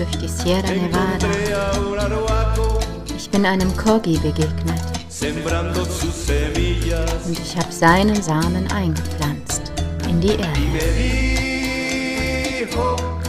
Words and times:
durch 0.00 0.16
die 0.16 0.28
Sierra 0.28 0.70
Nevada. 0.70 1.26
Ich 3.14 3.28
bin 3.30 3.44
einem 3.44 3.76
Corgi 3.76 4.16
begegnet. 4.16 4.80
Und 7.26 7.38
ich 7.38 7.56
habe 7.56 7.70
seinen 7.70 8.22
Samen 8.22 8.66
eingepflanzt 8.72 9.72
in 10.08 10.20
die 10.20 10.28
Erde. 10.28 10.60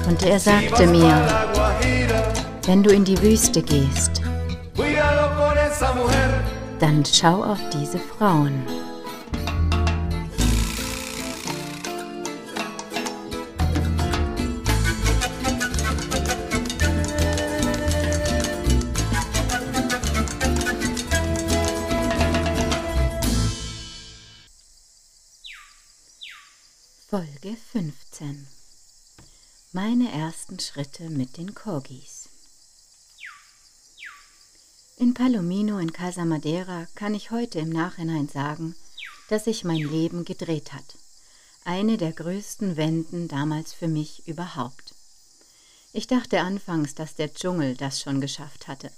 Und 0.07 0.23
er 0.23 0.39
sagte 0.39 0.87
mir, 0.87 1.45
wenn 2.65 2.81
du 2.83 2.91
in 2.91 3.03
die 3.03 3.21
Wüste 3.21 3.61
gehst, 3.61 4.21
dann 6.79 7.03
schau 7.05 7.43
auf 7.43 7.59
diese 7.73 7.99
Frauen. 7.99 8.63
Meine 29.73 30.11
ersten 30.11 30.59
Schritte 30.59 31.09
mit 31.09 31.37
den 31.37 31.55
Corgis 31.55 32.27
In 34.97 35.13
Palomino 35.13 35.77
in 35.77 35.93
Casa 35.93 36.25
Madeira 36.25 36.87
kann 36.93 37.15
ich 37.15 37.31
heute 37.31 37.59
im 37.59 37.69
Nachhinein 37.69 38.27
sagen, 38.27 38.75
dass 39.29 39.45
sich 39.45 39.63
mein 39.63 39.77
Leben 39.77 40.25
gedreht 40.25 40.73
hat. 40.73 40.83
Eine 41.63 41.95
der 41.95 42.11
größten 42.11 42.75
Wenden 42.75 43.29
damals 43.29 43.71
für 43.71 43.87
mich 43.87 44.27
überhaupt. 44.27 44.93
Ich 45.93 46.05
dachte 46.05 46.41
anfangs, 46.41 46.93
dass 46.93 47.15
der 47.15 47.33
Dschungel 47.33 47.77
das 47.77 48.01
schon 48.01 48.19
geschafft 48.19 48.67
hatte, 48.67 48.91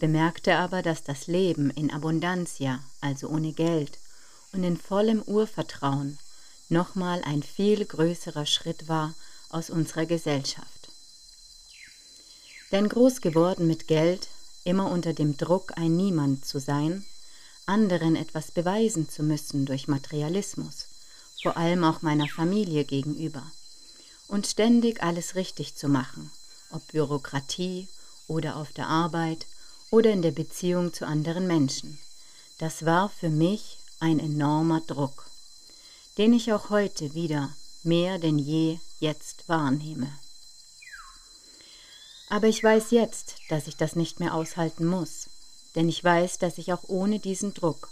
bemerkte 0.00 0.56
aber, 0.56 0.82
dass 0.82 1.02
das 1.02 1.28
Leben 1.28 1.70
in 1.70 1.90
Abundantia, 1.90 2.84
also 3.00 3.30
ohne 3.30 3.54
Geld, 3.54 3.98
und 4.52 4.64
in 4.64 4.76
vollem 4.76 5.22
Urvertrauen 5.22 6.18
nochmal 6.68 7.22
ein 7.24 7.42
viel 7.42 7.86
größerer 7.86 8.44
Schritt 8.44 8.86
war 8.86 9.14
aus 9.54 9.70
unserer 9.70 10.06
Gesellschaft. 10.06 10.88
Denn 12.72 12.88
groß 12.88 13.20
geworden 13.20 13.66
mit 13.66 13.86
Geld, 13.86 14.28
immer 14.64 14.90
unter 14.90 15.12
dem 15.12 15.36
Druck, 15.36 15.72
ein 15.76 15.96
Niemand 15.96 16.44
zu 16.44 16.58
sein, 16.58 17.04
anderen 17.66 18.16
etwas 18.16 18.50
beweisen 18.50 19.08
zu 19.08 19.22
müssen 19.22 19.64
durch 19.64 19.88
Materialismus, 19.88 20.86
vor 21.42 21.56
allem 21.56 21.84
auch 21.84 22.02
meiner 22.02 22.28
Familie 22.28 22.84
gegenüber, 22.84 23.42
und 24.28 24.46
ständig 24.46 25.02
alles 25.02 25.34
richtig 25.34 25.76
zu 25.76 25.88
machen, 25.88 26.30
ob 26.70 26.86
Bürokratie 26.88 27.88
oder 28.26 28.56
auf 28.56 28.72
der 28.72 28.88
Arbeit 28.88 29.46
oder 29.90 30.10
in 30.10 30.22
der 30.22 30.32
Beziehung 30.32 30.92
zu 30.92 31.06
anderen 31.06 31.46
Menschen. 31.46 31.98
Das 32.58 32.84
war 32.84 33.08
für 33.08 33.30
mich 33.30 33.78
ein 34.00 34.18
enormer 34.18 34.80
Druck 34.80 35.24
den 36.18 36.32
ich 36.32 36.52
auch 36.52 36.70
heute 36.70 37.14
wieder 37.14 37.50
mehr 37.82 38.18
denn 38.18 38.38
je 38.38 38.78
jetzt 39.04 39.48
wahrnehme. 39.48 40.10
Aber 42.30 42.48
ich 42.48 42.64
weiß 42.64 42.90
jetzt, 42.90 43.36
dass 43.50 43.68
ich 43.68 43.76
das 43.76 43.94
nicht 43.96 44.18
mehr 44.18 44.34
aushalten 44.34 44.86
muss, 44.86 45.28
denn 45.74 45.88
ich 45.88 46.02
weiß, 46.02 46.38
dass 46.38 46.58
ich 46.58 46.72
auch 46.72 46.84
ohne 46.88 47.20
diesen 47.20 47.52
Druck 47.52 47.90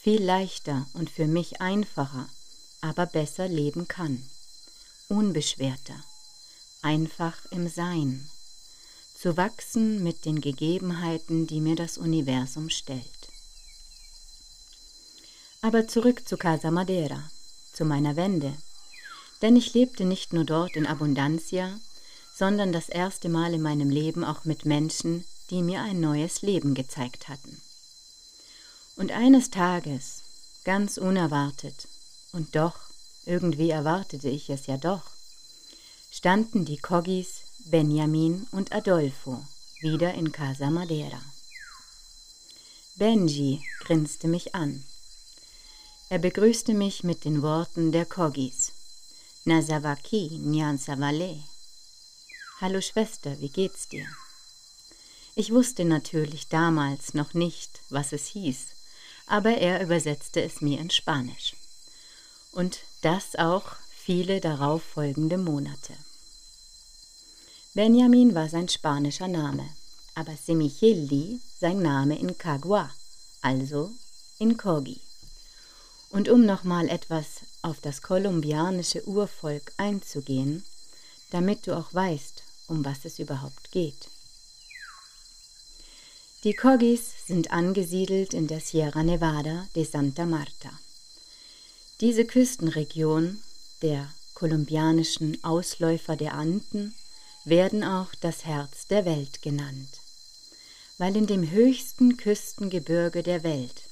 viel 0.00 0.22
leichter 0.22 0.86
und 0.94 1.10
für 1.10 1.26
mich 1.26 1.60
einfacher, 1.60 2.28
aber 2.80 3.06
besser 3.06 3.48
leben 3.48 3.88
kann, 3.88 4.22
unbeschwerter, 5.08 6.02
einfach 6.80 7.36
im 7.50 7.68
Sein, 7.68 8.30
zu 9.18 9.36
wachsen 9.36 10.02
mit 10.02 10.24
den 10.24 10.40
Gegebenheiten, 10.40 11.46
die 11.46 11.60
mir 11.60 11.76
das 11.76 11.98
Universum 11.98 12.70
stellt. 12.70 13.22
Aber 15.60 15.86
zurück 15.86 16.26
zu 16.26 16.36
Casa 16.36 16.70
Madeira 16.70 17.30
zu 17.72 17.84
meiner 17.84 18.16
Wende. 18.16 18.56
Denn 19.42 19.56
ich 19.56 19.74
lebte 19.74 20.04
nicht 20.04 20.32
nur 20.32 20.44
dort 20.44 20.76
in 20.76 20.86
Abundantia, 20.86 21.78
sondern 22.34 22.72
das 22.72 22.88
erste 22.88 23.28
Mal 23.28 23.54
in 23.54 23.62
meinem 23.62 23.90
Leben 23.90 24.24
auch 24.24 24.44
mit 24.44 24.64
Menschen, 24.64 25.24
die 25.50 25.62
mir 25.62 25.82
ein 25.82 26.00
neues 26.00 26.42
Leben 26.42 26.74
gezeigt 26.74 27.28
hatten. 27.28 27.60
Und 28.96 29.10
eines 29.10 29.50
Tages, 29.50 30.22
ganz 30.64 30.96
unerwartet, 30.96 31.88
und 32.32 32.54
doch, 32.56 32.76
irgendwie 33.26 33.70
erwartete 33.70 34.28
ich 34.28 34.48
es 34.48 34.66
ja 34.66 34.76
doch, 34.76 35.02
standen 36.10 36.64
die 36.64 36.78
Coggis 36.78 37.42
Benjamin 37.66 38.46
und 38.52 38.72
Adolfo 38.72 39.42
wieder 39.80 40.14
in 40.14 40.32
Casa 40.32 40.70
Madeira. 40.70 41.20
Benji 42.96 43.62
grinste 43.80 44.28
mich 44.28 44.54
an. 44.54 44.84
Er 46.08 46.18
begrüßte 46.18 46.74
mich 46.74 47.04
mit 47.04 47.24
den 47.24 47.42
Worten 47.42 47.90
der 47.92 48.04
Kogis. 48.04 48.72
Nazavaki 49.44 50.38
Nyansavale. 50.38 51.42
Hallo 52.60 52.80
Schwester, 52.80 53.40
wie 53.40 53.48
geht's 53.48 53.88
dir? 53.88 54.06
Ich 55.34 55.50
wusste 55.50 55.84
natürlich 55.84 56.46
damals 56.46 57.12
noch 57.14 57.34
nicht, 57.34 57.80
was 57.90 58.12
es 58.12 58.26
hieß, 58.26 58.68
aber 59.26 59.50
er 59.50 59.82
übersetzte 59.82 60.40
es 60.40 60.60
mir 60.60 60.78
in 60.78 60.90
Spanisch. 60.90 61.54
Und 62.52 62.82
das 63.00 63.34
auch 63.34 63.74
viele 63.90 64.40
darauf 64.40 64.84
folgende 64.84 65.38
Monate. 65.38 65.94
Benjamin 67.74 68.36
war 68.36 68.48
sein 68.48 68.68
spanischer 68.68 69.26
Name, 69.26 69.68
aber 70.14 70.36
Semicheli 70.36 71.40
sein 71.58 71.82
Name 71.82 72.16
in 72.16 72.38
Cagua, 72.38 72.94
also 73.40 73.90
in 74.38 74.56
Kogi. 74.56 75.00
Und 76.10 76.28
um 76.28 76.46
nochmal 76.46 76.88
etwas 76.88 77.40
auf 77.62 77.80
das 77.80 78.02
kolumbianische 78.02 79.06
Urvolk 79.06 79.72
einzugehen, 79.76 80.64
damit 81.30 81.66
du 81.66 81.76
auch 81.76 81.94
weißt, 81.94 82.42
um 82.68 82.84
was 82.84 83.04
es 83.04 83.18
überhaupt 83.18 83.70
geht. 83.70 84.08
Die 86.44 86.54
Cogis 86.54 87.26
sind 87.26 87.52
angesiedelt 87.52 88.34
in 88.34 88.48
der 88.48 88.60
Sierra 88.60 89.04
Nevada 89.04 89.68
de 89.76 89.84
Santa 89.84 90.26
Marta. 90.26 90.72
Diese 92.00 92.24
Küstenregion, 92.24 93.40
der 93.80 94.12
kolumbianischen 94.34 95.42
Ausläufer 95.44 96.16
der 96.16 96.34
Anden, 96.34 96.94
werden 97.44 97.84
auch 97.84 98.12
das 98.20 98.44
Herz 98.44 98.88
der 98.88 99.04
Welt 99.04 99.40
genannt, 99.40 100.00
weil 100.98 101.16
in 101.16 101.28
dem 101.28 101.48
höchsten 101.48 102.16
Küstengebirge 102.16 103.22
der 103.22 103.44
Welt, 103.44 103.82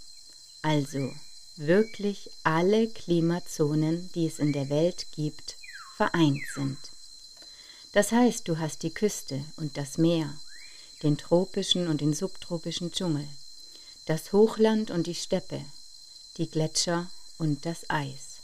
also 0.63 1.13
wirklich 1.61 2.31
alle 2.43 2.89
Klimazonen, 2.89 4.11
die 4.15 4.27
es 4.27 4.39
in 4.39 4.53
der 4.53 4.71
Welt 4.71 5.07
gibt, 5.13 5.57
vereint 5.97 6.41
sind. 6.55 6.79
Das 7.93 8.13
heißt, 8.13 8.49
du 8.49 8.59
hast 8.59 8.83
die 8.83 8.95
Küste 8.95 9.45
und 9.57 9.77
das 9.77 9.99
Meer, 9.99 10.35
den 11.03 11.19
tropischen 11.19 11.89
und 11.89 12.01
den 12.01 12.15
subtropischen 12.15 12.93
Dschungel, 12.93 13.29
das 14.07 14.33
Hochland 14.33 14.91
und 14.91 15.07
die 15.07 15.15
Steppe, 15.15 15.63
die 16.39 16.49
Gletscher 16.49 17.11
und 17.37 17.67
das 17.67 17.89
Eis. 17.91 18.39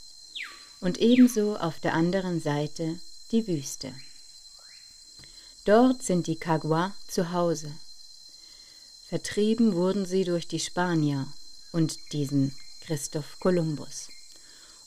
Und 0.79 0.99
ebenso 0.99 1.57
auf 1.57 1.79
der 1.79 1.95
anderen 1.95 2.39
Seite 2.39 2.99
die 3.31 3.47
Wüste. 3.47 3.93
Dort 5.65 6.03
sind 6.03 6.27
die 6.27 6.35
Kagwa 6.35 6.93
zu 7.07 7.31
Hause. 7.31 7.73
Vertrieben 9.07 9.73
wurden 9.73 10.05
sie 10.05 10.23
durch 10.23 10.47
die 10.47 10.59
Spanier 10.59 11.27
und 11.71 12.13
diesen 12.13 12.55
Christoph 12.87 13.37
Kolumbus. 13.41 14.07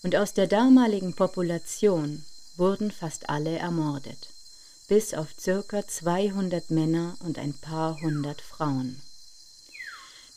Und 0.02 0.17
aus 0.17 0.32
der 0.32 0.47
damaligen 0.47 1.12
Population 1.12 2.25
wurden 2.56 2.91
fast 2.91 3.29
alle 3.29 3.58
ermordet, 3.58 4.31
bis 4.88 5.12
auf 5.12 5.29
circa 5.38 5.87
200 5.87 6.70
Männer 6.70 7.19
und 7.20 7.38
ein 7.38 7.52
paar 7.52 8.00
hundert 8.00 8.41
Frauen. 8.41 9.02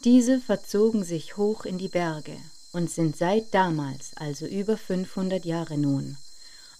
Diese 0.03 0.41
verzogen 0.41 1.05
sich 1.05 1.37
hoch 1.37 1.63
in 1.63 1.77
die 1.77 1.87
Berge 1.87 2.37
und 2.73 2.91
sind 2.91 3.15
seit 3.15 3.53
damals, 3.53 4.11
also 4.17 4.45
über 4.45 4.75
500 4.75 5.45
Jahre 5.45 5.77
nun, 5.77 6.17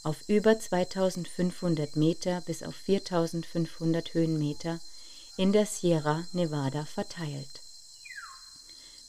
auf 0.04 0.18
über 0.28 0.60
2500 0.60 1.96
Meter 1.96 2.42
bis 2.42 2.62
auf 2.62 2.76
4500 2.76 4.14
Höhenmeter 4.14 4.82
in 5.38 5.54
der 5.54 5.66
Sierra 5.66 6.26
Nevada 6.34 6.84
verteilt. 6.84 7.63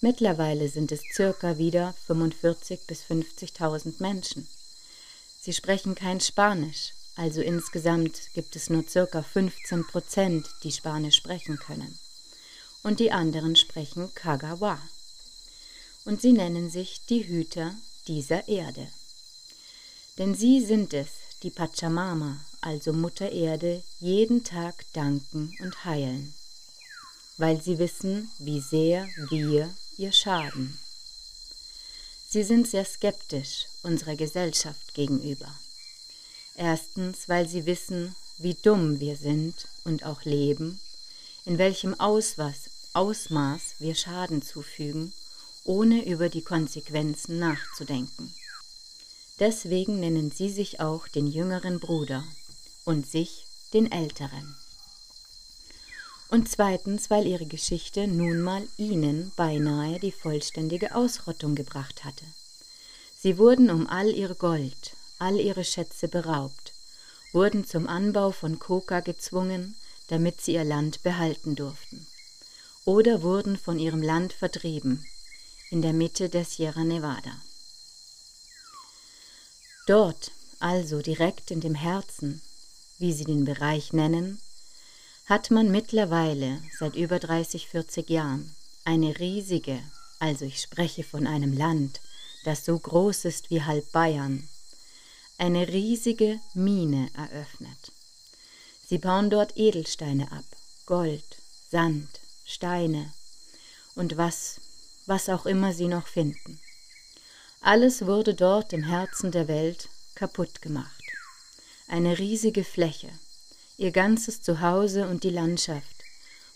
Mittlerweile 0.05 0.69
sind 0.69 0.93
es 0.93 1.01
circa 1.15 1.57
wieder 1.57 1.95
45.000 2.11 2.79
bis 2.87 3.05
50.000 3.05 3.95
Menschen. 4.01 4.47
Sie 5.41 5.55
sprechen 5.55 5.95
kein 5.95 6.21
Spanisch, 6.21 6.93
also 7.17 7.41
insgesamt 7.41 8.21
gibt 8.35 8.55
es 8.55 8.69
nur 8.69 8.87
circa 8.87 9.23
15 9.23 9.87
Prozent, 9.87 10.47
die 10.63 10.73
Spanisch 10.73 11.17
sprechen 11.17 11.59
können. 11.59 11.99
Und 12.83 13.01
die 13.01 13.13
anderen 13.13 13.57
sprechen 13.57 14.13
Kagawa. 14.15 14.79
Und 16.05 16.21
sie 16.21 16.35
nennen 16.35 16.69
sich 16.69 17.01
die 17.09 17.27
Hüter 17.27 17.75
dieser 18.07 18.47
Erde. 18.47 18.87
Denn 20.19 20.35
sie 20.35 20.63
sind 20.63 20.93
es, 20.93 21.09
die 21.43 21.51
Pachamama, 21.51 22.45
also 22.61 22.93
Mutter 22.93 23.33
Erde, 23.33 23.83
jeden 24.01 24.45
Tag 24.45 24.85
danken 24.93 25.57
und 25.61 25.87
heilen, 25.87 26.35
weil 27.39 27.63
sie 27.63 27.79
wissen, 27.79 28.31
wie 28.39 28.61
sehr 28.61 29.09
wir 29.31 29.75
ihr 29.99 30.13
schaden. 30.13 30.79
Sie 32.29 32.43
sind 32.43 32.69
sehr 32.69 32.85
skeptisch 32.85 33.67
unserer 33.83 34.17
Gesellschaft 34.17 34.95
gegenüber. 34.95 35.55
Erstens, 36.57 37.29
weil 37.29 37.49
sie 37.49 37.67
wissen, 37.67 38.15
wie 38.39 38.55
dumm 38.55 39.01
wir 39.01 39.17
sind 39.17 39.69
und 39.85 40.05
auch 40.05 40.25
leben, 40.25 40.81
in 41.45 41.59
welchem 41.59 41.99
Ausmaß, 41.99 42.71
Ausmaß 42.93 43.75
wir 43.81 43.95
Schaden 43.95 44.41
zufügen, 44.41 45.13
ohne 45.65 46.05
über 46.07 46.29
die 46.29 46.43
Konsequenzen 46.43 47.39
nachzudenken. 47.39 48.33
Deswegen 49.41 49.99
nennen 49.99 50.31
sie 50.31 50.49
sich 50.49 50.81
auch 50.81 51.09
den 51.09 51.27
jüngeren 51.27 51.81
Bruder 51.81 52.25
und 52.85 53.09
sich 53.09 53.47
den 53.73 53.91
älteren. 53.91 54.55
Und 56.29 56.49
zweitens, 56.49 57.11
weil 57.11 57.27
ihre 57.27 57.47
Geschichte 57.47 58.09
nun 58.09 58.41
mal 58.41 58.67
ihnen 58.77 59.33
beinahe 59.37 59.99
die 60.01 60.13
vollständige 60.13 60.95
Ausrottung 60.95 61.55
gebracht 61.55 62.05
hatte. 62.05 62.25
Sie 63.21 63.39
wurden 63.39 63.71
um 63.71 63.87
all 63.87 64.11
ihr 64.11 64.35
Gold, 64.35 64.97
all 65.19 65.41
ihre 65.41 65.65
Schätze 65.65 66.09
beraubt, 66.09 66.73
wurden 67.33 67.67
zum 67.67 67.89
Anbau 67.89 68.31
von 68.31 68.59
Coca 68.59 69.01
gezwungen, 69.01 69.77
damit 70.09 70.41
sie 70.41 70.55
ihr 70.55 70.65
Land 70.65 71.03
behalten 71.03 71.55
durften, 71.55 72.07
oder 72.85 73.23
wurden 73.23 73.57
von 73.57 73.79
ihrem 73.79 74.03
Land 74.03 74.33
vertrieben, 74.33 75.05
in 75.71 75.83
der 75.83 75.93
Mitte 75.93 76.29
der 76.29 76.45
Sierra 76.45 76.85
Nevada. 76.85 77.41
Dort, 79.87 80.33
also 80.61 81.01
direkt 81.01 81.51
in 81.51 81.61
dem 81.61 81.75
Herzen, 81.75 82.41
wie 82.99 83.13
sie 83.13 83.25
den 83.25 83.45
Bereich 83.45 83.93
nennen, 83.93 84.41
hat 85.27 85.51
man 85.51 85.71
mittlerweile 85.71 86.61
seit 86.79 86.97
über 86.97 87.19
30, 87.19 87.69
40 87.69 88.11
Jahren 88.11 88.55
eine 88.85 89.19
riesige, 89.19 89.83
also 90.19 90.45
ich 90.45 90.61
spreche 90.61 91.03
von 91.03 91.27
einem 91.27 91.57
Land, 91.57 92.01
das 92.45 92.65
so 92.65 92.79
groß 92.79 93.25
ist 93.25 93.51
wie 93.51 93.63
halb 93.63 93.91
Bayern, 93.93 94.47
eine 95.39 95.69
riesige 95.69 96.41
Mine 96.53 97.09
eröffnet. 97.15 97.93
Sie 98.87 98.99
bauen 98.99 99.31
dort 99.31 99.57
Edelsteine 99.57 100.31
ab, 100.31 100.45
Gold, 100.85 101.25
Sand, 101.71 102.21
Steine 102.45 103.13
und 103.95 104.19
was, 104.19 104.61
was 105.07 105.31
auch 105.31 105.47
immer 105.47 105.73
sie 105.73 105.89
noch 105.89 106.07
finden. 106.07 106.61
Alles 107.63 108.05
wurde 108.05 108.35
dort 108.35 108.75
im 108.75 108.83
Herzen 108.83 109.33
der 109.33 109.49
Welt 109.49 109.89
kaputt 110.15 110.61
gemacht. 110.61 111.03
Eine 111.89 112.19
riesige 112.19 112.63
Fläche, 112.63 113.09
ihr 113.77 113.91
ganzes 113.91 114.43
Zuhause 114.43 115.09
und 115.09 115.25
die 115.25 115.31
Landschaft 115.31 116.05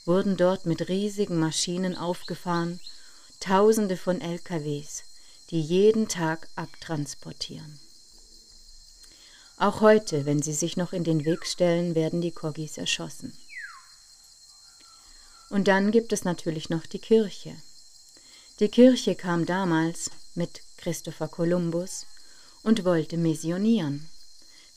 wurden 0.05 0.37
dort 0.37 0.67
mit 0.67 0.89
riesigen 0.89 1.39
Maschinen 1.39 1.97
aufgefahren, 1.97 2.81
Tausende 3.41 3.97
von 3.97 4.21
LKWs, 4.21 5.05
die 5.51 5.61
jeden 5.61 6.09
Tag 6.09 6.49
abtransportieren. 6.57 7.79
Auch 9.57 9.81
heute, 9.81 10.27
wenn 10.27 10.43
sie 10.43 10.53
sich 10.53 10.77
noch 10.77 10.93
in 10.93 11.05
den 11.05 11.25
Weg 11.25 11.47
stellen, 11.47 11.95
werden 11.95 12.21
die 12.21 12.33
Kogis 12.33 12.79
erschossen. 12.79 13.33
Und 15.51 15.69
dann 15.69 15.93
gibt 15.93 16.13
es 16.13 16.25
natürlich 16.25 16.69
noch 16.69 16.85
die 16.87 16.99
Kirche. 16.99 17.57
Die 18.61 18.69
Kirche 18.69 19.15
kam 19.15 19.47
damals 19.47 20.11
mit 20.35 20.63
Christopher 20.79 21.29
Columbus 21.29 22.07
und 22.63 22.85
wollte 22.85 23.17
missionieren. 23.17 24.09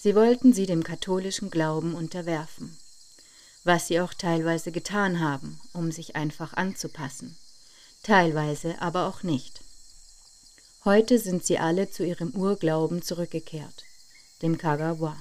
Sie 0.01 0.15
wollten 0.15 0.51
sie 0.51 0.65
dem 0.65 0.83
katholischen 0.83 1.51
Glauben 1.51 1.93
unterwerfen, 1.93 2.75
was 3.63 3.87
sie 3.87 3.99
auch 3.99 4.15
teilweise 4.15 4.71
getan 4.71 5.19
haben, 5.19 5.61
um 5.73 5.91
sich 5.91 6.15
einfach 6.15 6.53
anzupassen, 6.53 7.37
teilweise 8.01 8.81
aber 8.81 9.07
auch 9.07 9.21
nicht. 9.21 9.61
Heute 10.85 11.19
sind 11.19 11.45
sie 11.45 11.59
alle 11.59 11.91
zu 11.91 12.03
ihrem 12.03 12.31
Urglauben 12.31 13.03
zurückgekehrt 13.03 13.83
dem 14.41 14.57
Kagawa. 14.57 15.15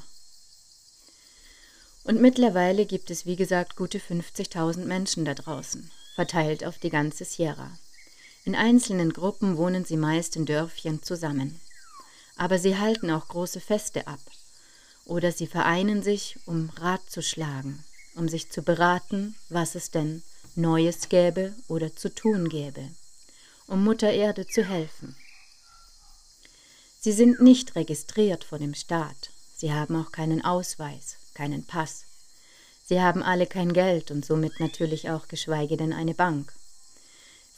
Und 2.04 2.22
mittlerweile 2.22 2.86
gibt 2.86 3.10
es, 3.10 3.26
wie 3.26 3.36
gesagt, 3.36 3.76
gute 3.76 3.98
50.000 3.98 4.86
Menschen 4.86 5.26
da 5.26 5.34
draußen, 5.34 5.90
verteilt 6.14 6.64
auf 6.64 6.78
die 6.78 6.88
ganze 6.88 7.26
Sierra. 7.26 7.70
In 8.46 8.54
einzelnen 8.54 9.12
Gruppen 9.12 9.58
wohnen 9.58 9.84
sie 9.84 9.98
meist 9.98 10.36
in 10.36 10.46
Dörfchen 10.46 11.02
zusammen. 11.02 11.60
Aber 12.36 12.58
sie 12.58 12.78
halten 12.78 13.10
auch 13.10 13.28
große 13.28 13.60
Feste 13.60 14.06
ab. 14.06 14.20
Oder 15.04 15.32
sie 15.32 15.46
vereinen 15.46 16.02
sich, 16.02 16.38
um 16.46 16.70
Rat 16.76 17.10
zu 17.10 17.22
schlagen, 17.22 17.84
um 18.14 18.28
sich 18.28 18.50
zu 18.50 18.62
beraten, 18.62 19.34
was 19.48 19.74
es 19.74 19.90
denn 19.90 20.22
Neues 20.54 21.08
gäbe 21.08 21.54
oder 21.68 21.94
zu 21.94 22.14
tun 22.14 22.48
gäbe, 22.48 22.88
um 23.66 23.84
Mutter 23.84 24.12
Erde 24.12 24.46
zu 24.46 24.64
helfen. 24.64 25.16
Sie 27.00 27.12
sind 27.12 27.40
nicht 27.40 27.76
registriert 27.76 28.44
vor 28.44 28.58
dem 28.58 28.74
Staat. 28.74 29.30
Sie 29.56 29.72
haben 29.72 29.96
auch 29.96 30.12
keinen 30.12 30.44
Ausweis, 30.44 31.16
keinen 31.34 31.64
Pass. 31.64 32.04
Sie 32.84 33.00
haben 33.00 33.22
alle 33.22 33.46
kein 33.46 33.72
Geld 33.72 34.10
und 34.10 34.26
somit 34.26 34.60
natürlich 34.60 35.08
auch 35.08 35.28
geschweige 35.28 35.76
denn 35.76 35.92
eine 35.92 36.14
Bank. 36.14 36.52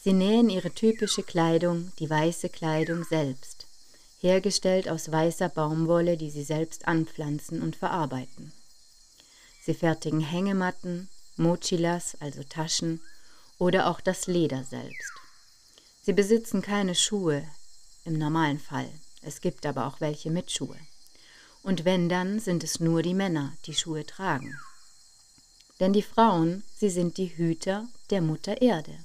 Sie 0.05 0.13
nähen 0.13 0.51
ihre 0.51 0.73
typische 0.73 1.23
Kleidung, 1.23 1.93
die 1.99 2.11
weiße 2.11 2.51
Kleidung 2.51 3.05
selbst, 3.05 3.62
hergestellt 4.23 4.89
aus 4.89 5.11
weißer 5.11 5.49
Baumwolle, 5.49 6.17
die 6.17 6.31
sie 6.31 6.45
selbst 6.45 6.87
anpflanzen 6.87 7.61
und 7.61 7.77
verarbeiten. 7.77 8.53
Sie 9.65 9.75
fertigen 9.75 10.21
Hängematten, 10.21 11.09
Mochilas, 11.37 12.17
also 12.21 12.43
Taschen, 12.45 13.01
oder 13.59 13.89
auch 13.89 14.01
das 14.01 14.29
Leder 14.29 14.65
selbst. 14.65 15.13
Sie 16.03 16.13
besitzen 16.13 16.63
keine 16.63 16.95
Schuhe 16.95 17.45
im 18.05 18.19
normalen 18.19 18.59
Fall. 18.59 18.89
Es 19.23 19.41
gibt 19.41 19.67
aber 19.67 19.87
auch 19.87 20.01
welche 20.01 20.31
mit 20.31 20.51
Schuhe. 20.51 20.79
Und 21.63 21.85
wenn 21.85 22.09
dann, 22.09 22.41
sind 22.41 22.65
es 22.65 22.81
nur 22.81 23.03
die 23.03 23.15
Männer, 23.15 23.53
die 23.67 23.75
Schuhe 23.75 24.05
tragen. 24.05 24.57
Denn 25.79 25.93
die 25.93 26.03
Frauen, 26.03 26.65
sie 26.77 26.91
sind 26.91 27.19
die 27.19 27.37
Hüter 27.37 27.89
der 28.11 28.21
Mutter 28.21 28.61
Erde. 28.63 28.97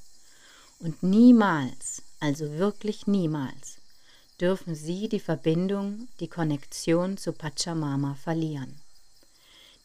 Und 0.79 1.01
niemals, 1.03 2.01
also 2.19 2.51
wirklich 2.57 3.05
niemals, 3.07 3.77
dürfen 4.39 4.75
sie 4.75 5.09
die 5.09 5.19
Verbindung, 5.19 6.07
die 6.19 6.27
Konnektion 6.27 7.17
zu 7.17 7.33
Pachamama 7.33 8.15
verlieren. 8.15 8.81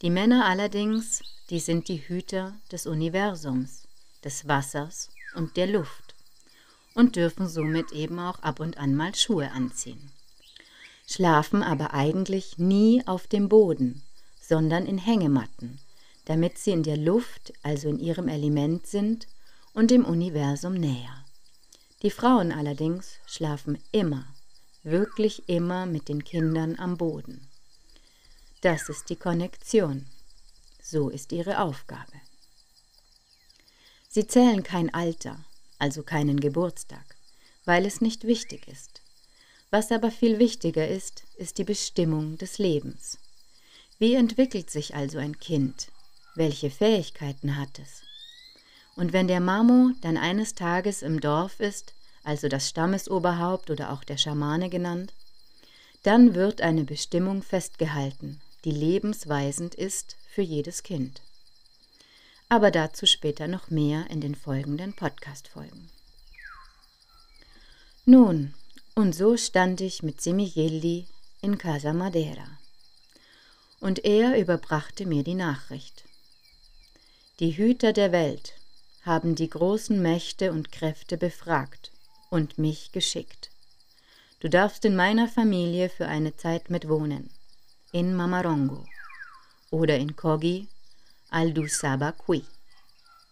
Die 0.03 0.11
Männer 0.11 0.47
allerdings, 0.47 1.23
die 1.51 1.61
sind 1.61 1.89
die 1.89 2.09
Hüter 2.09 2.55
des 2.71 2.87
Universums, 2.87 3.89
des 4.25 4.47
Wassers 4.49 5.11
und 5.35 5.57
der 5.57 5.67
Luft 5.67 6.15
und 6.95 7.17
dürfen 7.17 7.49
somit 7.49 7.93
eben 7.93 8.19
auch 8.19 8.41
ab 8.41 8.61
und 8.61 8.77
an 8.79 8.95
mal 8.95 9.15
Schuhe 9.15 9.51
anziehen 9.53 10.13
schlafen 11.13 11.63
aber 11.63 11.93
eigentlich 11.95 12.59
nie 12.59 13.07
auf 13.07 13.27
dem 13.27 13.49
Boden, 13.49 14.03
sondern 14.41 14.87
in 14.87 14.99
Hängematten, 14.99 15.79
damit 16.25 16.59
sie 16.59 16.71
in 16.71 16.83
der 16.83 16.97
Luft, 16.97 17.53
also 17.63 17.89
in 17.89 17.99
ihrem 17.99 18.29
Element 18.29 18.87
sind 18.87 19.27
und 19.75 19.91
dem 19.91 20.05
Universum 20.05 20.75
näher. 20.75 21.25
Die 22.03 22.11
Frauen 22.11 22.51
allerdings 22.51 23.17
schlafen 23.27 23.79
immer, 23.93 24.25
wirklich 24.83 25.49
immer 25.49 25.87
mit 25.87 26.09
den 26.09 26.25
Kindern 26.25 26.79
am 26.79 26.97
Boden. 26.97 27.49
Das 28.61 28.89
ist 28.89 29.11
die 29.11 29.17
Konnektion. 29.17 30.07
So 30.83 31.09
ist 31.09 31.33
ihre 31.33 31.61
Aufgabe. 31.61 32.13
Sie 34.09 34.27
zählen 34.27 34.63
kein 34.63 34.93
Alter, 34.93 35.45
also 35.79 36.03
keinen 36.03 36.39
Geburtstag, 36.39 37.17
weil 37.65 37.87
es 37.87 38.01
nicht 38.01 38.25
wichtig 38.25 38.69
ist. 38.69 39.01
Was 39.71 39.91
aber 39.91 40.11
viel 40.11 40.39
wichtiger 40.39 40.87
ist, 40.87 41.23
ist 41.37 41.57
die 41.59 41.65
Bestimmung 41.65 42.37
des 42.37 42.59
Lebens. 42.59 43.19
Wie 43.99 44.15
entwickelt 44.15 44.69
sich 44.69 44.95
also 44.95 45.19
ein 45.19 45.39
Kind? 45.39 45.89
Welche 46.35 46.71
Fähigkeiten 46.71 47.57
hat 47.57 47.79
es? 47.79 48.03
Und 48.97 49.13
wenn 49.13 49.29
der 49.29 49.41
Mamo 49.41 49.93
dann 50.03 50.17
eines 50.17 50.55
Tages 50.55 51.03
im 51.03 51.21
Dorf 51.21 51.61
ist, 51.61 51.95
also 52.25 52.49
das 52.49 52.69
Stammesoberhaupt 52.69 53.71
oder 53.71 53.93
auch 53.93 54.05
der 54.05 54.17
Schamane 54.17 54.69
genannt, 54.69 55.13
dann 56.03 56.35
wird 56.35 56.61
eine 56.61 56.85
Bestimmung 56.85 57.43
festgehalten, 57.43 58.41
die 58.65 58.71
lebensweisend 58.71 59.75
ist 59.75 60.17
für 60.29 60.43
jedes 60.43 60.83
Kind. 60.83 61.21
Aber 62.49 62.71
dazu 62.71 63.07
später 63.07 63.49
noch 63.49 63.71
mehr 63.71 64.11
in 64.11 64.21
den 64.21 64.35
folgenden 64.35 64.93
Podcast-Folgen. 64.93 65.89
Nun, 68.05 68.55
und 68.95 69.15
so 69.15 69.37
stand 69.37 69.81
ich 69.81 70.03
mit 70.03 70.21
Semigelli 70.21 71.07
in 71.41 71.57
Casa 71.57 71.93
Madeira. 71.93 72.59
Und 73.81 74.05
er 74.05 74.39
überbrachte 74.39 75.07
mir 75.07 75.25
die 75.25 75.35
Nachricht. 75.35 76.05
Die 77.41 77.57
Hüter 77.57 77.93
der 77.93 78.13
Welt 78.13 78.55
haben 79.03 79.35
die 79.35 79.49
großen 79.49 80.01
Mächte 80.01 80.53
und 80.53 80.71
Kräfte 80.71 81.17
befragt 81.17 81.92
und 82.33 82.57
mich 82.57 82.93
geschickt. 82.93 83.51
Du 84.41 84.49
darfst 84.49 84.87
in 84.87 84.97
meiner 84.97 85.29
Familie 85.29 85.91
für 85.91 86.09
eine 86.09 86.35
Zeit 86.35 86.71
mitwohnen, 86.71 87.29
in 87.93 88.17
Mamarongo, 88.17 88.87
oder 89.71 89.99
in 89.99 90.17
Kogi 90.17 90.67
Aldusaba 91.29 92.13
Qui. 92.13 92.43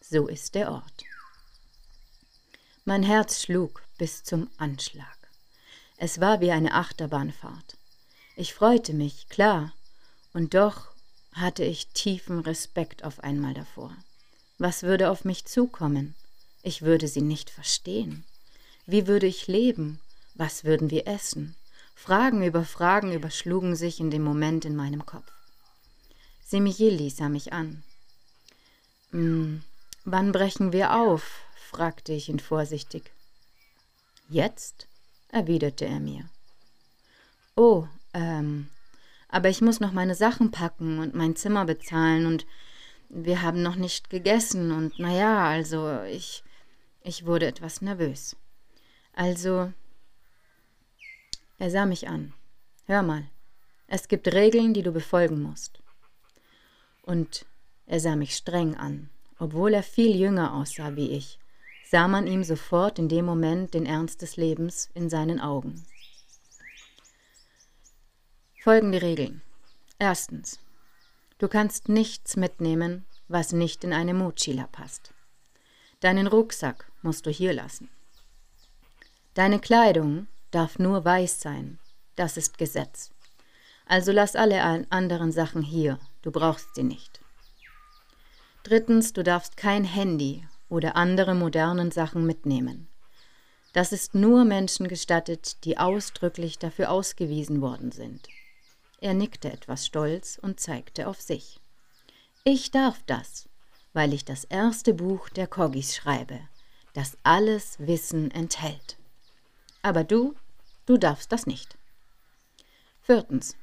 So 0.02 0.28
ist 0.28 0.54
der 0.54 0.70
Ort. 0.70 1.04
Mein 2.84 3.02
Herz 3.02 3.40
schlug 3.42 3.82
bis 3.96 4.22
zum 4.22 4.50
Anschlag. 4.58 5.16
Es 5.96 6.20
war 6.20 6.42
wie 6.42 6.50
eine 6.50 6.74
Achterbahnfahrt. 6.74 7.78
Ich 8.36 8.52
freute 8.52 8.92
mich, 8.92 9.30
klar, 9.30 9.72
und 10.34 10.52
doch 10.52 10.88
hatte 11.32 11.64
ich 11.64 11.88
tiefen 11.88 12.40
Respekt 12.40 13.02
auf 13.02 13.20
einmal 13.20 13.54
davor. 13.54 13.96
Was 14.58 14.82
würde 14.82 15.10
auf 15.10 15.24
mich 15.24 15.46
zukommen? 15.46 16.14
Ich 16.62 16.82
würde 16.82 17.08
sie 17.08 17.22
nicht 17.22 17.48
verstehen. 17.48 18.26
Wie 18.90 19.06
würde 19.06 19.28
ich 19.28 19.46
leben? 19.46 20.00
Was 20.34 20.64
würden 20.64 20.90
wir 20.90 21.06
essen? 21.06 21.54
Fragen 21.94 22.42
über 22.42 22.64
Fragen 22.64 23.12
überschlugen 23.12 23.76
sich 23.76 24.00
in 24.00 24.10
dem 24.10 24.22
Moment 24.22 24.64
in 24.64 24.74
meinem 24.74 25.06
Kopf. 25.06 25.30
Semijeli 26.44 27.08
sah 27.08 27.28
mich 27.28 27.52
an. 27.52 27.84
Hm, 29.12 29.62
wann 30.04 30.32
brechen 30.32 30.72
wir 30.72 30.96
auf? 30.96 31.40
fragte 31.54 32.12
ich 32.12 32.28
ihn 32.28 32.40
vorsichtig. 32.40 33.12
Jetzt? 34.28 34.88
erwiderte 35.28 35.84
er 35.84 36.00
mir. 36.00 36.28
Oh, 37.54 37.86
ähm, 38.12 38.70
aber 39.28 39.50
ich 39.50 39.60
muss 39.60 39.78
noch 39.78 39.92
meine 39.92 40.16
Sachen 40.16 40.50
packen 40.50 40.98
und 40.98 41.14
mein 41.14 41.36
Zimmer 41.36 41.64
bezahlen 41.64 42.26
und 42.26 42.44
wir 43.08 43.40
haben 43.42 43.62
noch 43.62 43.76
nicht 43.76 44.10
gegessen 44.10 44.72
und 44.72 44.98
naja, 44.98 45.44
also 45.44 46.02
ich. 46.02 46.42
Ich 47.02 47.24
wurde 47.24 47.46
etwas 47.46 47.82
nervös. 47.82 48.34
Also. 49.12 49.72
Er 51.58 51.70
sah 51.70 51.86
mich 51.86 52.08
an. 52.08 52.32
Hör 52.86 53.02
mal, 53.02 53.24
es 53.86 54.08
gibt 54.08 54.32
Regeln, 54.32 54.72
die 54.72 54.82
du 54.82 54.92
befolgen 54.92 55.42
musst. 55.42 55.82
Und 57.02 57.44
er 57.86 58.00
sah 58.00 58.16
mich 58.16 58.34
streng 58.34 58.76
an, 58.76 59.10
obwohl 59.38 59.74
er 59.74 59.82
viel 59.82 60.16
jünger 60.16 60.54
aussah 60.54 60.96
wie 60.96 61.10
ich 61.10 61.40
sah 61.90 62.06
man 62.06 62.28
ihm 62.28 62.44
sofort 62.44 63.00
in 63.00 63.08
dem 63.08 63.24
Moment 63.24 63.74
den 63.74 63.84
Ernst 63.84 64.22
des 64.22 64.36
Lebens 64.36 64.90
in 64.94 65.10
seinen 65.10 65.40
Augen. 65.40 65.84
Folgende 68.62 69.02
Regeln. 69.02 69.42
Erstens. 69.98 70.60
Du 71.38 71.48
kannst 71.48 71.88
nichts 71.88 72.36
mitnehmen, 72.36 73.06
was 73.26 73.52
nicht 73.52 73.82
in 73.82 73.92
eine 73.92 74.14
Mochila 74.14 74.68
passt. 74.68 75.12
Deinen 75.98 76.28
Rucksack 76.28 76.88
musst 77.02 77.26
du 77.26 77.30
hier 77.30 77.52
lassen. 77.52 77.90
Deine 79.40 79.58
Kleidung 79.58 80.26
darf 80.50 80.78
nur 80.78 81.02
weiß 81.02 81.40
sein. 81.40 81.78
Das 82.14 82.36
ist 82.36 82.58
Gesetz. 82.58 83.10
Also 83.86 84.12
lass 84.12 84.36
alle 84.36 84.62
anderen 84.90 85.32
Sachen 85.32 85.62
hier. 85.62 85.98
Du 86.20 86.30
brauchst 86.30 86.74
sie 86.74 86.82
nicht. 86.82 87.22
Drittens, 88.64 89.14
du 89.14 89.22
darfst 89.22 89.56
kein 89.56 89.84
Handy 89.84 90.46
oder 90.68 90.94
andere 90.94 91.34
modernen 91.34 91.90
Sachen 91.90 92.26
mitnehmen. 92.26 92.86
Das 93.72 93.92
ist 93.92 94.14
nur 94.14 94.44
Menschen 94.44 94.88
gestattet, 94.88 95.64
die 95.64 95.78
ausdrücklich 95.78 96.58
dafür 96.58 96.90
ausgewiesen 96.90 97.62
worden 97.62 97.92
sind. 97.92 98.28
Er 99.00 99.14
nickte 99.14 99.50
etwas 99.50 99.86
stolz 99.86 100.38
und 100.38 100.60
zeigte 100.60 101.08
auf 101.08 101.18
sich. 101.18 101.58
Ich 102.44 102.72
darf 102.72 103.02
das, 103.06 103.48
weil 103.94 104.12
ich 104.12 104.26
das 104.26 104.44
erste 104.44 104.92
Buch 104.92 105.30
der 105.30 105.46
Koggis 105.46 105.96
schreibe, 105.96 106.38
das 106.92 107.16
alles 107.22 107.78
Wissen 107.78 108.30
enthält. 108.32 108.99
Aber 109.82 110.04
du, 110.04 110.34
du 110.86 110.96
darfst 110.96 111.32
das 111.32 111.46
nicht. 111.46 111.76
Viertens. 113.00 113.56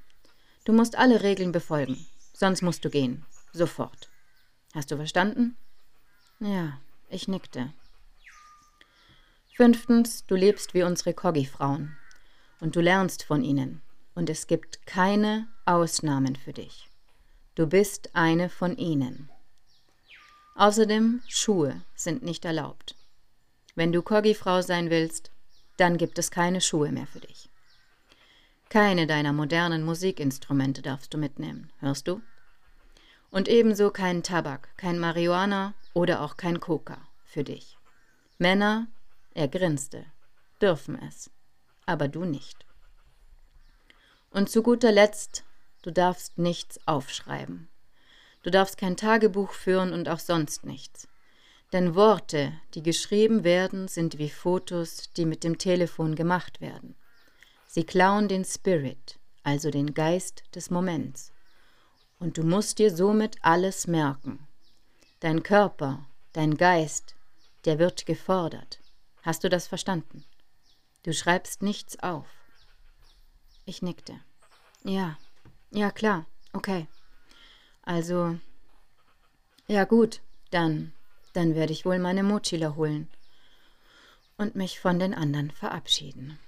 Du 0.66 0.74
musst 0.74 0.98
alle 0.98 1.24
Regeln 1.24 1.52
befolgen, 1.52 2.06
sonst 2.34 2.62
musst 2.62 2.84
du 2.84 2.90
gehen, 2.90 3.26
sofort. 3.54 4.10
Hast 4.74 4.92
du 4.92 4.98
verstanden? 4.98 5.56
Ja, 6.40 6.80
ich 7.10 7.28
nickte. 7.28 7.74
Fünftens, 9.56 10.26
du 10.26 10.36
lebst 10.36 10.74
wie 10.74 10.84
unsere 10.84 11.14
Koggi-Frauen 11.14 11.96
und 12.60 12.76
du 12.76 12.82
lernst 12.82 13.24
von 13.24 13.44
ihnen 13.44 13.82
und 14.14 14.30
es 14.30 14.48
gibt 14.48 14.86
keine 14.86 15.48
Ausnahmen 15.66 16.36
für 16.36 16.54
dich. 16.54 16.90
Du 17.56 17.66
bist 17.66 18.16
eine 18.16 18.50
von 18.50 18.78
ihnen. 18.78 19.32
Außerdem, 20.56 21.22
Schuhe 21.28 21.82
sind 21.96 22.24
nicht 22.24 22.46
erlaubt. 22.46 22.96
Wenn 23.76 23.92
du 23.92 24.02
Koggi-Frau 24.02 24.62
sein 24.62 24.90
willst, 24.90 25.32
dann 25.78 25.98
gibt 25.98 26.20
es 26.20 26.32
keine 26.32 26.62
Schuhe 26.62 26.92
mehr 26.92 27.08
für 27.08 27.20
dich. 27.20 27.50
Keine 28.70 29.08
deiner 29.08 29.32
modernen 29.32 29.84
Musikinstrumente 29.84 30.82
darfst 30.82 31.14
du 31.14 31.18
mitnehmen, 31.18 31.72
hörst 31.80 32.08
du? 32.08 32.22
Und 33.32 33.48
ebenso 33.48 33.92
keinen 33.92 34.24
Tabak, 34.24 34.70
kein 34.78 35.00
Marihuana 35.00 35.74
oder 35.94 36.22
auch 36.22 36.38
kein 36.38 36.60
Coca 36.60 36.98
für 37.26 37.44
dich. 37.44 37.78
Männer, 38.38 38.88
er 39.34 39.48
grinste, 39.48 40.06
dürfen 40.62 41.02
es, 41.08 41.30
aber 41.86 42.08
du 42.08 42.26
nicht. 42.26 42.66
Und 44.32 44.50
zu 44.50 44.62
guter 44.64 44.92
Letzt, 44.92 45.44
du 45.82 45.92
darfst 45.92 46.38
nichts 46.38 46.80
aufschreiben. 46.86 47.70
Du 48.44 48.52
darfst 48.52 48.78
kein 48.78 48.98
Tagebuch 48.98 49.52
führen 49.52 49.94
und 49.94 50.10
auch 50.10 50.20
sonst 50.20 50.66
nichts. 50.66 51.08
Denn 51.74 51.96
Worte, 51.96 52.54
die 52.74 52.84
geschrieben 52.84 53.44
werden, 53.44 53.88
sind 53.88 54.18
wie 54.18 54.30
Fotos, 54.30 55.12
die 55.18 55.26
mit 55.26 55.44
dem 55.44 55.58
Telefon 55.58 56.16
gemacht 56.16 56.62
werden. 56.62 56.96
Sie 57.66 57.84
klauen 57.84 58.30
den 58.30 58.46
Spirit, 58.46 59.20
also 59.44 59.70
den 59.70 59.94
Geist 59.94 60.44
des 60.56 60.70
Moments. 60.70 61.34
Und 62.20 62.38
du 62.38 62.44
musst 62.44 62.80
dir 62.80 62.96
somit 62.96 63.38
alles 63.42 63.86
merken. 63.86 64.48
Dein 65.20 65.44
Körper, 65.44 66.06
dein 66.34 66.56
Geist, 66.56 67.16
der 67.66 67.80
wird 67.80 68.06
gefordert. 68.06 68.80
Hast 69.24 69.44
du 69.44 69.50
das 69.50 69.68
verstanden? 69.68 70.24
Du 71.04 71.14
schreibst 71.14 71.62
nichts 71.62 72.00
auf. 72.00 72.28
Ich 73.66 73.82
nickte. 73.82 74.20
Ja, 74.84 75.18
ja 75.72 75.92
klar, 75.92 76.26
okay. 76.54 76.88
Also, 77.84 78.40
ja 79.68 79.84
gut, 79.84 80.22
dann, 80.52 80.94
dann 81.38 81.54
werde 81.54 81.72
ich 81.72 81.86
wohl 81.86 82.00
meine 82.00 82.24
Mochila 82.24 82.76
holen 82.76 83.08
und 84.38 84.56
mich 84.56 84.80
von 84.80 84.98
den 84.98 85.14
anderen 85.14 85.52
verabschieden. 85.52 86.40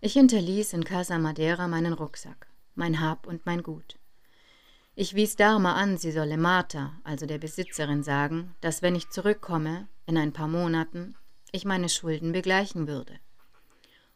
Ich 0.00 0.12
hinterließ 0.12 0.74
in 0.74 0.84
Casa 0.84 1.18
Madeira 1.18 1.66
meinen 1.66 1.94
Rucksack, 1.94 2.46
mein 2.74 3.00
Hab 3.00 3.26
und 3.26 3.46
mein 3.46 3.62
Gut. 3.62 3.96
Ich 4.94 5.14
wies 5.14 5.36
Dharma 5.36 5.74
an, 5.74 5.96
sie 5.96 6.12
solle 6.12 6.36
Martha, 6.36 6.92
also 7.04 7.24
der 7.24 7.38
Besitzerin, 7.38 8.02
sagen, 8.02 8.54
dass 8.60 8.82
wenn 8.82 8.94
ich 8.94 9.08
zurückkomme, 9.08 9.88
in 10.06 10.18
ein 10.18 10.32
paar 10.32 10.48
Monaten, 10.48 11.14
ich 11.50 11.64
meine 11.64 11.88
Schulden 11.88 12.32
begleichen 12.32 12.86
würde. 12.86 13.18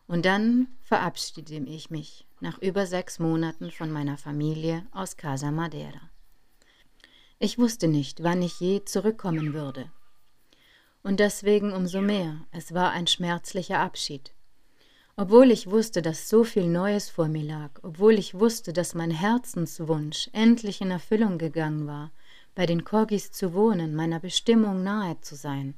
Und 0.07 0.27
dann 0.27 0.69
verabschiedete 0.83 1.55
ich 1.55 1.89
mich 1.89 2.27
nach 2.41 2.59
über 2.59 2.87
sechs 2.87 3.19
Monaten 3.19 3.71
von 3.71 3.91
meiner 3.91 4.19
Familie 4.19 4.87
aus 4.93 5.17
Casa 5.17 5.51
Madeira. 5.51 6.12
Ich 7.45 7.59
wusste 7.59 7.89
nicht, 7.89 8.23
wann 8.23 8.41
ich 8.41 8.61
je 8.61 8.85
zurückkommen 8.85 9.53
würde. 9.53 9.91
Und 11.03 11.19
deswegen 11.19 11.73
umso 11.73 12.01
mehr, 12.01 12.47
es 12.53 12.73
war 12.73 12.93
ein 12.93 13.09
schmerzlicher 13.09 13.81
Abschied. 13.81 14.33
Obwohl 15.17 15.51
ich 15.51 15.69
wusste, 15.69 16.03
dass 16.03 16.29
so 16.29 16.45
viel 16.45 16.69
Neues 16.69 17.11
vor 17.11 17.27
mir 17.27 17.43
lag, 17.43 17.71
obwohl 17.83 18.13
ich 18.13 18.35
wusste, 18.35 18.73
dass 18.73 18.95
mein 18.95 19.11
Herzenswunsch 19.11 20.31
endlich 20.33 20.81
in 20.81 20.93
Erfüllung 20.93 21.37
gegangen 21.37 21.89
war, 21.89 22.13
bei 22.55 22.65
den 22.65 22.85
Korgis 22.85 23.33
zu 23.33 23.55
wohnen, 23.55 23.97
meiner 23.97 24.21
Bestimmung 24.21 24.85
nahe 24.85 25.21
zu 25.21 25.35
sein, 25.35 25.75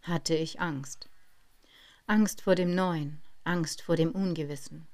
hatte 0.00 0.34
ich 0.34 0.60
Angst. 0.60 1.10
Angst 2.06 2.40
vor 2.40 2.54
dem 2.54 2.74
Neuen, 2.74 3.20
Angst 3.44 3.82
vor 3.82 3.96
dem 3.96 4.12
Ungewissen. 4.12 4.86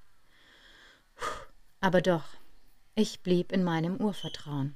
Aber 1.80 2.00
doch, 2.00 2.24
ich 2.96 3.20
blieb 3.20 3.52
in 3.52 3.62
meinem 3.62 3.98
Urvertrauen. 3.98 4.74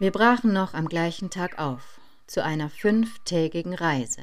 Wir 0.00 0.12
brachen 0.12 0.52
noch 0.52 0.74
am 0.74 0.88
gleichen 0.88 1.28
Tag 1.28 1.58
auf 1.58 2.00
zu 2.28 2.44
einer 2.44 2.70
fünftägigen 2.70 3.74
Reise, 3.74 4.22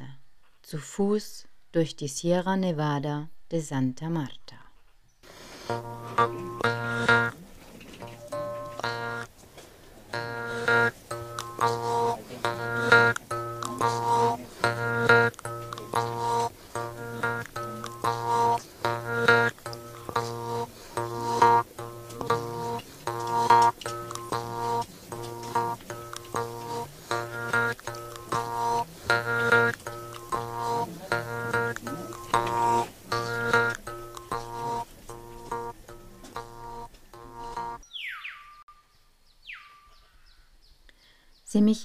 zu 0.62 0.78
Fuß 0.78 1.46
durch 1.72 1.96
die 1.96 2.08
Sierra 2.08 2.56
Nevada 2.56 3.28
de 3.50 3.60
Santa 3.60 4.08
Marta. 4.08 4.56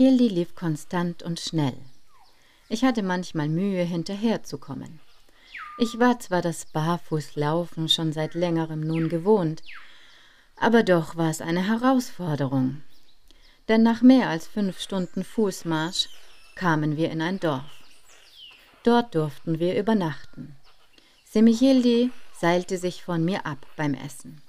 Semichildi 0.01 0.29
lief 0.29 0.55
konstant 0.55 1.21
und 1.21 1.39
schnell. 1.39 1.77
Ich 2.69 2.83
hatte 2.83 3.03
manchmal 3.03 3.49
Mühe, 3.49 3.83
hinterherzukommen. 3.83 4.99
Ich 5.77 5.99
war 5.99 6.19
zwar 6.19 6.41
das 6.41 6.65
Barfußlaufen 6.65 7.87
schon 7.87 8.11
seit 8.11 8.33
längerem 8.33 8.81
nun 8.81 9.09
gewohnt, 9.09 9.61
aber 10.55 10.81
doch 10.81 11.17
war 11.17 11.29
es 11.29 11.39
eine 11.39 11.67
Herausforderung. 11.67 12.81
Denn 13.67 13.83
nach 13.83 14.01
mehr 14.01 14.27
als 14.29 14.47
fünf 14.47 14.79
Stunden 14.79 15.23
Fußmarsch 15.23 16.09
kamen 16.55 16.97
wir 16.97 17.11
in 17.11 17.21
ein 17.21 17.39
Dorf. 17.39 17.69
Dort 18.83 19.13
durften 19.13 19.59
wir 19.59 19.77
übernachten. 19.77 20.55
Semichildi 21.25 22.09
seilte 22.39 22.79
sich 22.79 23.03
von 23.03 23.23
mir 23.23 23.45
ab 23.45 23.67
beim 23.75 23.93
Essen. 23.93 24.41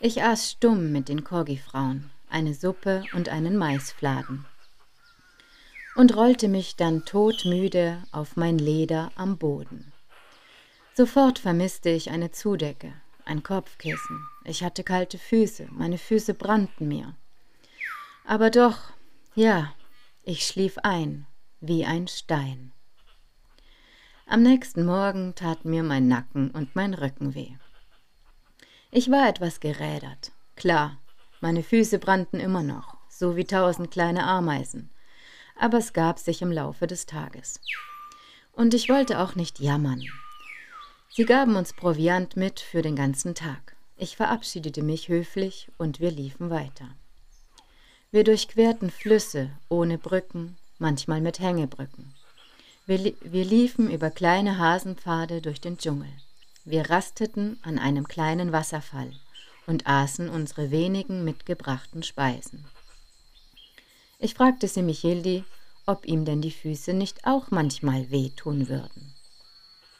Ich 0.00 0.22
aß 0.22 0.50
stumm 0.50 0.92
mit 0.92 1.08
den 1.08 1.24
Korgi-Frauen, 1.24 2.10
eine 2.28 2.52
Suppe 2.52 3.04
und 3.14 3.30
einen 3.30 3.56
Maisfladen 3.56 4.44
und 5.94 6.16
rollte 6.16 6.48
mich 6.48 6.76
dann 6.76 7.04
todmüde 7.04 8.02
auf 8.12 8.36
mein 8.36 8.58
Leder 8.58 9.10
am 9.14 9.38
Boden. 9.38 9.92
Sofort 10.94 11.38
vermisste 11.38 11.90
ich 11.90 12.10
eine 12.10 12.30
Zudecke, 12.30 12.92
ein 13.24 13.42
Kopfkissen. 13.42 14.26
Ich 14.44 14.62
hatte 14.62 14.84
kalte 14.84 15.18
Füße, 15.18 15.68
meine 15.70 15.98
Füße 15.98 16.34
brannten 16.34 16.88
mir. 16.88 17.14
Aber 18.24 18.50
doch, 18.50 18.78
ja, 19.34 19.74
ich 20.22 20.46
schlief 20.46 20.78
ein, 20.82 21.26
wie 21.60 21.84
ein 21.84 22.08
Stein. 22.08 22.72
Am 24.26 24.42
nächsten 24.42 24.84
Morgen 24.84 25.34
taten 25.34 25.70
mir 25.70 25.82
mein 25.82 26.08
Nacken 26.08 26.50
und 26.50 26.74
mein 26.76 26.94
Rücken 26.94 27.34
weh. 27.34 27.56
Ich 28.90 29.10
war 29.10 29.28
etwas 29.28 29.60
gerädert. 29.60 30.32
Klar, 30.56 30.98
meine 31.40 31.62
Füße 31.62 31.98
brannten 31.98 32.38
immer 32.38 32.62
noch, 32.62 32.96
so 33.08 33.36
wie 33.36 33.44
tausend 33.44 33.90
kleine 33.90 34.24
Ameisen, 34.24 34.90
aber 35.62 35.78
es 35.78 35.92
gab 35.92 36.18
sich 36.18 36.42
im 36.42 36.50
Laufe 36.50 36.88
des 36.88 37.06
Tages. 37.06 37.60
Und 38.52 38.74
ich 38.74 38.88
wollte 38.88 39.20
auch 39.20 39.36
nicht 39.36 39.60
jammern. 39.60 40.02
Sie 41.08 41.24
gaben 41.24 41.54
uns 41.54 41.72
Proviant 41.72 42.36
mit 42.36 42.58
für 42.58 42.82
den 42.82 42.96
ganzen 42.96 43.34
Tag. 43.34 43.76
Ich 43.96 44.16
verabschiedete 44.16 44.82
mich 44.82 45.08
höflich 45.08 45.68
und 45.78 46.00
wir 46.00 46.10
liefen 46.10 46.50
weiter. 46.50 46.88
Wir 48.10 48.24
durchquerten 48.24 48.90
Flüsse 48.90 49.50
ohne 49.68 49.98
Brücken, 49.98 50.56
manchmal 50.78 51.20
mit 51.20 51.38
Hängebrücken. 51.38 52.12
Wir, 52.86 53.14
wir 53.20 53.44
liefen 53.44 53.88
über 53.88 54.10
kleine 54.10 54.58
Hasenpfade 54.58 55.40
durch 55.40 55.60
den 55.60 55.78
Dschungel. 55.78 56.12
Wir 56.64 56.90
rasteten 56.90 57.60
an 57.62 57.78
einem 57.78 58.08
kleinen 58.08 58.50
Wasserfall 58.50 59.12
und 59.68 59.86
aßen 59.86 60.28
unsere 60.28 60.72
wenigen 60.72 61.24
mitgebrachten 61.24 62.02
Speisen. 62.02 62.64
Ich 64.24 64.34
fragte 64.34 64.68
Semichildi, 64.68 65.42
ob 65.84 66.06
ihm 66.06 66.24
denn 66.24 66.40
die 66.40 66.52
Füße 66.52 66.94
nicht 66.94 67.26
auch 67.26 67.50
manchmal 67.50 68.08
wehtun 68.12 68.68
würden. 68.68 69.12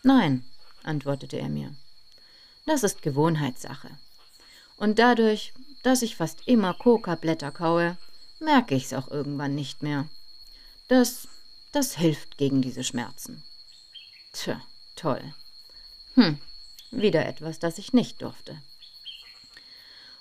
Nein, 0.04 0.44
antwortete 0.84 1.38
er 1.38 1.48
mir. 1.48 1.74
Das 2.64 2.84
ist 2.84 3.02
Gewohnheitssache. 3.02 3.90
Und 4.76 5.00
dadurch, 5.00 5.52
dass 5.82 6.02
ich 6.02 6.14
fast 6.14 6.46
immer 6.46 6.72
Kokablätter 6.72 7.50
kaue, 7.50 7.96
merke 8.38 8.76
ich's 8.76 8.92
auch 8.92 9.08
irgendwann 9.08 9.56
nicht 9.56 9.82
mehr. 9.82 10.06
Das, 10.86 11.26
das 11.72 11.96
hilft 11.96 12.38
gegen 12.38 12.62
diese 12.62 12.84
Schmerzen. 12.84 13.42
Tja, 14.32 14.62
toll. 14.94 15.34
Hm, 16.14 16.38
wieder 16.92 17.26
etwas, 17.26 17.58
das 17.58 17.76
ich 17.76 17.92
nicht 17.92 18.22
durfte. 18.22 18.56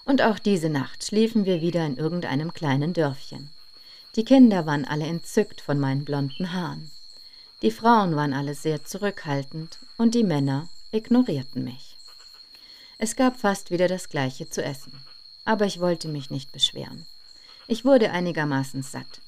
Und 0.05 0.23
auch 0.23 0.39
diese 0.39 0.69
Nacht 0.69 1.05
schliefen 1.05 1.45
wir 1.45 1.61
wieder 1.61 1.85
in 1.85 1.97
irgendeinem 1.97 2.51
kleinen 2.51 2.93
Dörfchen. 2.93 3.51
Die 4.15 4.25
Kinder 4.25 4.65
waren 4.65 4.85
alle 4.85 5.05
entzückt 5.05 5.61
von 5.61 5.79
meinen 5.79 6.03
blonden 6.03 6.51
Haaren. 6.51 6.91
Die 7.61 7.71
Frauen 7.71 8.15
waren 8.15 8.33
alle 8.33 8.55
sehr 8.55 8.83
zurückhaltend 8.83 9.79
und 9.97 10.15
die 10.15 10.23
Männer 10.23 10.67
ignorierten 10.91 11.63
mich. 11.63 11.95
Es 12.97 13.15
gab 13.15 13.39
fast 13.39 13.71
wieder 13.71 13.87
das 13.87 14.09
gleiche 14.09 14.49
zu 14.49 14.63
essen, 14.63 14.91
aber 15.45 15.65
ich 15.65 15.79
wollte 15.79 16.07
mich 16.07 16.29
nicht 16.29 16.51
beschweren. 16.51 17.05
Ich 17.67 17.85
wurde 17.85 18.11
einigermaßen 18.11 18.83
satt 18.83 19.21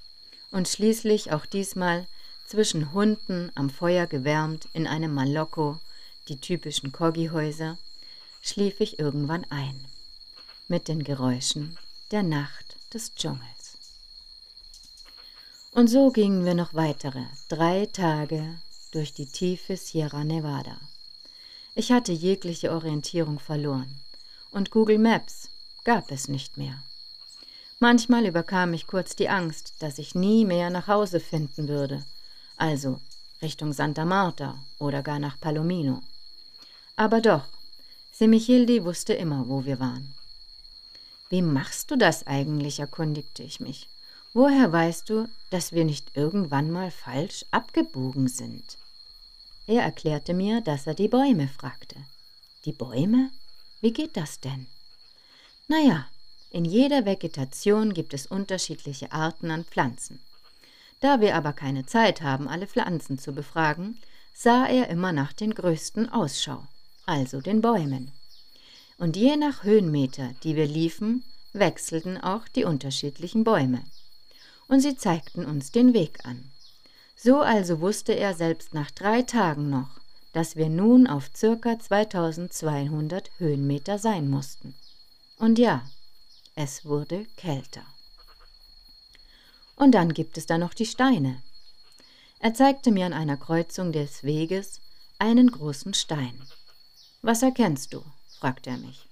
und 0.52 0.68
schließlich 0.68 1.32
auch 1.32 1.46
diesmal 1.46 2.06
zwischen 2.46 2.92
Hunden 2.92 3.52
am 3.56 3.70
Feuer 3.70 4.06
gewärmt 4.06 4.68
in 4.74 4.86
einem 4.86 5.14
Malocco, 5.14 5.80
die 6.28 6.38
typischen 6.38 6.92
Kogi-Häuser, 6.92 7.78
schlief 8.42 8.82
ich 8.82 9.00
irgendwann 9.00 9.46
ein, 9.50 9.86
mit 10.68 10.88
den 10.88 11.04
Geräuschen 11.04 11.78
der 12.12 12.24
Nacht 12.24 12.76
des 12.94 13.16
Dschungels. 13.16 13.53
Und 15.76 15.88
so 15.88 16.12
gingen 16.12 16.46
wir 16.46 16.54
noch 16.54 16.76
weitere 16.76 17.24
drei 17.50 17.88
Tage 17.88 18.60
durch 18.92 19.12
die 19.12 19.26
tiefe 19.26 19.76
Sierra 19.76 20.24
Nevada. 20.24 20.78
Ich 21.74 21.92
hatte 21.92 22.12
jegliche 22.12 22.72
Orientierung 22.72 23.40
verloren 23.40 24.00
und 24.52 24.70
Google 24.70 25.00
Maps 25.00 25.50
gab 25.84 26.12
es 26.12 26.28
nicht 26.28 26.58
mehr. 26.58 26.84
Manchmal 27.80 28.28
überkam 28.28 28.70
mich 28.70 28.86
kurz 28.86 29.16
die 29.16 29.30
Angst, 29.30 29.74
dass 29.80 29.98
ich 29.98 30.14
nie 30.14 30.46
mehr 30.46 30.70
nach 30.70 30.88
Hause 30.88 31.20
finden 31.20 31.68
würde, 31.68 32.06
also 32.56 33.02
Richtung 33.42 33.74
Santa 33.74 34.06
Marta 34.06 34.60
oder 34.78 35.02
gar 35.02 35.18
nach 35.18 35.40
Palomino. 35.40 36.02
Aber 36.96 37.20
doch, 37.20 37.46
Semichildi 38.12 38.86
wusste 38.86 39.14
immer, 39.14 39.50
wo 39.50 39.66
wir 39.66 39.80
waren. 39.80 40.14
Wie 41.30 41.42
machst 41.42 41.90
du 41.90 41.98
das 41.98 42.28
eigentlich? 42.28 42.80
erkundigte 42.80 43.42
ich 43.42 43.60
mich. 43.60 43.90
Woher 44.36 44.72
weißt 44.72 45.10
du, 45.12 45.30
dass 45.52 45.74
wir 45.74 45.86
nicht 45.86 46.18
irgendwann 46.18 46.72
mal 46.72 46.90
falsch 46.90 47.46
abgebogen 47.52 48.28
sind? 48.28 48.78
Er 49.68 49.84
erklärte 49.84 50.34
mir, 50.34 50.62
dass 50.62 50.88
er 50.88 50.96
die 50.96 51.08
Bäume 51.08 51.48
fragte. 51.48 51.98
Die 52.66 52.72
Bäume? 52.72 53.30
Wie 53.80 53.94
geht 53.94 54.18
das 54.18 54.40
denn? 54.40 54.66
Naja, 55.68 56.08
in 56.50 56.66
jeder 56.66 57.06
Vegetation 57.06 57.94
gibt 57.94 58.16
es 58.16 58.26
unterschiedliche 58.26 59.12
Arten 59.12 59.52
an 59.52 59.66
Pflanzen. 59.66 60.20
Da 61.00 61.22
wir 61.22 61.36
aber 61.36 61.54
keine 61.54 61.86
Zeit 61.86 62.24
haben, 62.24 62.48
alle 62.48 62.66
Pflanzen 62.66 63.20
zu 63.20 63.34
befragen, 63.34 64.00
sah 64.34 64.66
er 64.66 64.90
immer 64.90 65.12
nach 65.12 65.34
den 65.34 65.54
größten 65.54 66.10
Ausschau, 66.10 66.64
also 67.06 67.40
den 67.40 67.62
Bäumen. 67.62 68.12
Und 68.98 69.16
je 69.16 69.36
nach 69.38 69.64
Höhenmeter, 69.64 70.34
die 70.44 70.56
wir 70.56 70.66
liefen, 70.66 71.24
wechselten 71.52 72.18
auch 72.18 72.48
die 72.48 72.64
unterschiedlichen 72.64 73.44
Bäume 73.44 73.84
und 74.68 74.80
sie 74.80 74.96
zeigten 74.96 75.46
uns 75.46 75.72
den 75.72 75.94
Weg 75.94 76.26
an. 76.26 76.52
So 77.16 77.40
also 77.42 77.80
wusste 77.80 78.14
er 78.14 78.34
selbst 78.34 78.74
nach 78.74 78.92
drei 78.92 79.22
Tagen 79.22 79.70
noch, 79.70 80.00
dass 80.34 80.56
wir 80.56 80.70
nun 80.70 81.08
auf 81.08 81.30
circa 81.36 81.80
2200 81.80 83.30
Höhenmeter 83.38 84.00
sein 84.00 84.30
mussten. 84.30 84.76
Und 85.38 85.60
ja, 85.60 85.86
es 86.56 86.86
wurde 86.86 87.26
kälter. 87.38 87.86
Und 89.76 89.92
dann 89.92 90.14
gibt 90.14 90.38
es 90.38 90.46
da 90.46 90.58
noch 90.58 90.74
die 90.74 90.86
Steine. 90.86 91.42
Er 92.40 92.54
zeigte 92.54 92.92
mir 92.92 93.06
an 93.06 93.14
einer 93.14 93.38
Kreuzung 93.38 93.92
des 93.92 94.24
Weges 94.24 94.82
einen 95.18 95.50
großen 95.50 95.94
Stein. 95.94 96.42
Was 97.22 97.42
erkennst 97.42 97.94
du? 97.94 98.04
fragte 98.40 98.72
er 98.72 98.78
mich. 98.78 99.08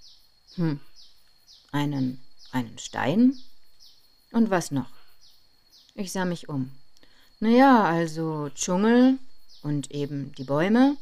Hm, 0.55 0.81
einen, 1.71 2.21
einen 2.51 2.77
Stein? 2.77 3.39
Und 4.31 4.49
was 4.49 4.71
noch? 4.71 5.00
Ich 5.95 6.12
sah 6.12 6.25
mich 6.25 6.49
um. 6.49 6.71
Naja, 7.39 7.84
also 7.84 8.49
Dschungel 8.49 9.17
und 9.62 9.91
eben 9.91 10.34
die 10.36 10.43
Bäume 10.43 10.95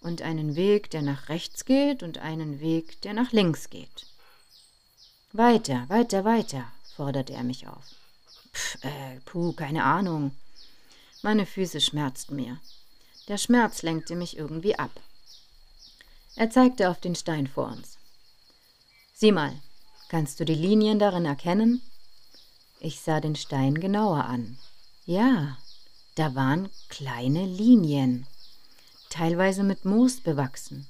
und 0.00 0.22
einen 0.22 0.54
Weg, 0.54 0.90
der 0.90 1.02
nach 1.02 1.28
rechts 1.28 1.64
geht 1.64 2.02
und 2.02 2.18
einen 2.18 2.60
Weg, 2.60 3.00
der 3.02 3.14
nach 3.14 3.32
links 3.32 3.70
geht. 3.70 4.06
Weiter, 5.32 5.88
weiter, 5.88 6.24
weiter, 6.24 6.64
forderte 6.94 7.32
er 7.32 7.42
mich 7.42 7.66
auf. 7.66 7.84
Pff, 8.52 8.84
äh, 8.84 9.20
puh, 9.24 9.52
keine 9.52 9.84
Ahnung. 9.84 10.32
Meine 11.22 11.44
Füße 11.44 11.80
schmerzten 11.80 12.36
mir. 12.36 12.60
Der 13.28 13.38
Schmerz 13.38 13.82
lenkte 13.82 14.14
mich 14.14 14.36
irgendwie 14.36 14.78
ab. 14.78 14.92
Er 16.36 16.50
zeigte 16.50 16.90
auf 16.90 17.00
den 17.00 17.16
Stein 17.16 17.46
vor 17.46 17.68
uns. 17.68 17.98
Sieh 19.14 19.32
mal, 19.32 19.52
kannst 20.08 20.38
du 20.38 20.44
die 20.44 20.54
Linien 20.54 20.98
darin 20.98 21.24
erkennen? 21.24 21.82
Ich 22.80 23.00
sah 23.00 23.20
den 23.20 23.36
Stein 23.36 23.80
genauer 23.80 24.24
an. 24.24 24.58
Ja, 25.06 25.56
da 26.14 26.34
waren 26.34 26.68
kleine 26.88 27.46
Linien, 27.46 28.26
teilweise 29.08 29.62
mit 29.62 29.84
Moos 29.84 30.20
bewachsen. 30.20 30.86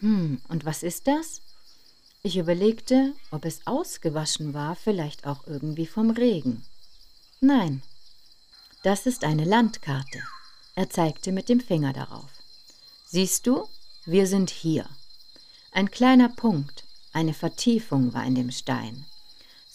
Hm, 0.00 0.40
und 0.48 0.64
was 0.64 0.82
ist 0.82 1.06
das? 1.06 1.40
Ich 2.22 2.36
überlegte, 2.36 3.14
ob 3.30 3.44
es 3.44 3.66
ausgewaschen 3.66 4.52
war, 4.52 4.76
vielleicht 4.76 5.26
auch 5.26 5.46
irgendwie 5.46 5.86
vom 5.86 6.10
Regen. 6.10 6.64
Nein, 7.40 7.82
das 8.82 9.06
ist 9.06 9.24
eine 9.24 9.44
Landkarte. 9.44 10.22
Er 10.74 10.90
zeigte 10.90 11.32
mit 11.32 11.48
dem 11.48 11.60
Finger 11.60 11.92
darauf. 11.92 12.30
Siehst 13.06 13.46
du, 13.46 13.68
wir 14.04 14.26
sind 14.26 14.50
hier. 14.50 14.88
Ein 15.72 15.90
kleiner 15.90 16.28
Punkt, 16.28 16.84
eine 17.12 17.32
Vertiefung 17.32 18.12
war 18.12 18.24
in 18.24 18.34
dem 18.34 18.50
Stein 18.50 19.06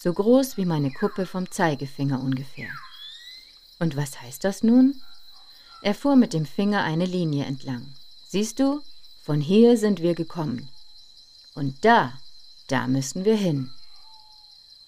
so 0.02 0.14
groß 0.14 0.56
wie 0.56 0.64
meine 0.64 0.90
Kuppe 0.90 1.26
vom 1.26 1.50
Zeigefinger 1.50 2.20
ungefähr. 2.20 2.70
Und 3.78 3.96
was 3.96 4.20
heißt 4.20 4.44
das 4.44 4.62
nun? 4.62 5.00
Er 5.82 5.94
fuhr 5.94 6.16
mit 6.16 6.32
dem 6.32 6.46
Finger 6.46 6.82
eine 6.82 7.04
Linie 7.04 7.44
entlang. 7.44 7.94
Siehst 8.26 8.60
du, 8.60 8.80
von 9.22 9.40
hier 9.40 9.76
sind 9.76 10.00
wir 10.00 10.14
gekommen. 10.14 10.68
Und 11.54 11.84
da, 11.84 12.18
da 12.68 12.86
müssen 12.86 13.24
wir 13.24 13.36
hin. 13.36 13.70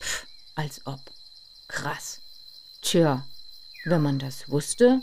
Pff, 0.01 0.27
als 0.55 0.87
ob. 0.87 1.01
Krass. 1.69 2.21
Tja, 2.81 3.27
wenn 3.85 4.03
man 4.03 4.19
das 4.19 4.49
wusste, 4.49 5.03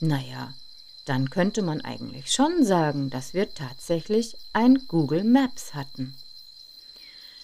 naja, 0.00 0.52
dann 1.06 1.30
könnte 1.30 1.62
man 1.62 1.80
eigentlich 1.80 2.30
schon 2.32 2.64
sagen, 2.64 3.08
dass 3.08 3.32
wir 3.32 3.54
tatsächlich 3.54 4.36
ein 4.52 4.86
Google 4.88 5.24
Maps 5.24 5.72
hatten. 5.72 6.14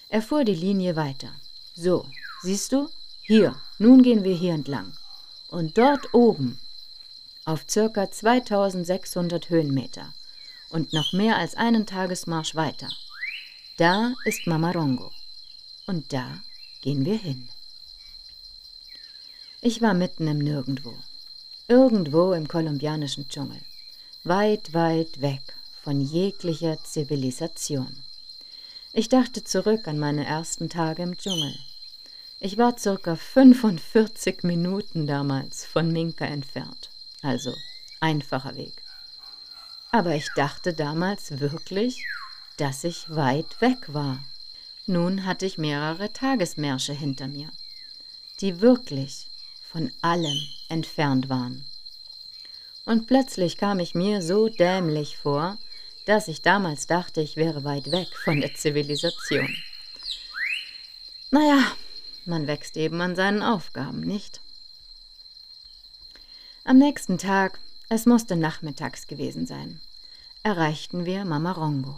Er 0.09 0.21
fuhr 0.21 0.43
die 0.43 0.55
Linie 0.55 0.95
weiter. 0.95 1.31
So, 1.75 2.05
siehst 2.41 2.71
du? 2.71 2.89
Hier, 3.21 3.55
nun 3.79 4.01
gehen 4.01 4.23
wir 4.23 4.35
hier 4.35 4.53
entlang. 4.53 4.93
Und 5.49 5.77
dort 5.77 6.13
oben, 6.13 6.59
auf 7.43 7.65
circa 7.69 8.09
2600 8.09 9.49
Höhenmeter 9.49 10.13
und 10.69 10.93
noch 10.93 11.11
mehr 11.11 11.37
als 11.37 11.55
einen 11.55 11.85
Tagesmarsch 11.85 12.55
weiter, 12.55 12.89
da 13.77 14.13
ist 14.23 14.47
Mamarongo. 14.47 15.11
Und 15.85 16.13
da 16.13 16.41
gehen 16.81 17.05
wir 17.05 17.17
hin. 17.17 17.49
Ich 19.61 19.81
war 19.81 19.93
mitten 19.93 20.27
im 20.27 20.39
Nirgendwo. 20.39 20.95
Irgendwo 21.67 22.33
im 22.33 22.47
kolumbianischen 22.47 23.27
Dschungel, 23.27 23.59
weit, 24.23 24.73
weit 24.73 25.19
weg 25.21 25.41
von 25.83 25.99
jeglicher 25.99 26.81
Zivilisation. 26.83 28.04
Ich 28.97 29.09
dachte 29.09 29.43
zurück 29.43 29.89
an 29.89 29.99
meine 29.99 30.25
ersten 30.25 30.69
Tage 30.69 31.03
im 31.03 31.17
Dschungel. 31.17 31.53
Ich 32.39 32.57
war 32.57 32.77
circa 32.79 33.17
45 33.17 34.43
Minuten 34.43 35.05
damals 35.05 35.65
von 35.65 35.91
Minka 35.91 36.23
entfernt, 36.23 36.89
also 37.21 37.53
einfacher 37.99 38.55
Weg. 38.55 38.71
Aber 39.91 40.15
ich 40.15 40.29
dachte 40.37 40.73
damals 40.73 41.41
wirklich, 41.41 42.05
dass 42.55 42.85
ich 42.85 43.09
weit 43.09 43.59
weg 43.59 43.93
war. 43.93 44.23
Nun 44.85 45.25
hatte 45.25 45.45
ich 45.45 45.57
mehrere 45.57 46.13
Tagesmärsche 46.13 46.93
hinter 46.93 47.27
mir, 47.27 47.49
die 48.39 48.61
wirklich 48.61 49.27
von 49.73 49.91
allem 50.01 50.39
entfernt 50.69 51.27
waren. 51.27 51.65
Und 52.85 53.07
plötzlich 53.07 53.57
kam 53.57 53.79
ich 53.79 53.93
mir 53.93 54.21
so 54.21 54.47
dämlich 54.47 55.17
vor, 55.17 55.57
dass 56.05 56.27
ich 56.27 56.41
damals 56.41 56.87
dachte, 56.87 57.21
ich 57.21 57.35
wäre 57.35 57.63
weit 57.63 57.91
weg 57.91 58.07
von 58.23 58.41
der 58.41 58.53
Zivilisation. 58.53 59.55
Naja, 61.31 61.71
man 62.25 62.47
wächst 62.47 62.77
eben 62.77 63.01
an 63.01 63.15
seinen 63.15 63.41
Aufgaben, 63.41 64.01
nicht? 64.01 64.41
Am 66.63 66.77
nächsten 66.77 67.17
Tag, 67.17 67.59
es 67.89 68.05
musste 68.05 68.35
nachmittags 68.35 69.07
gewesen 69.07 69.45
sein, 69.45 69.81
erreichten 70.43 71.05
wir 71.05 71.25
Mamarongo. 71.25 71.95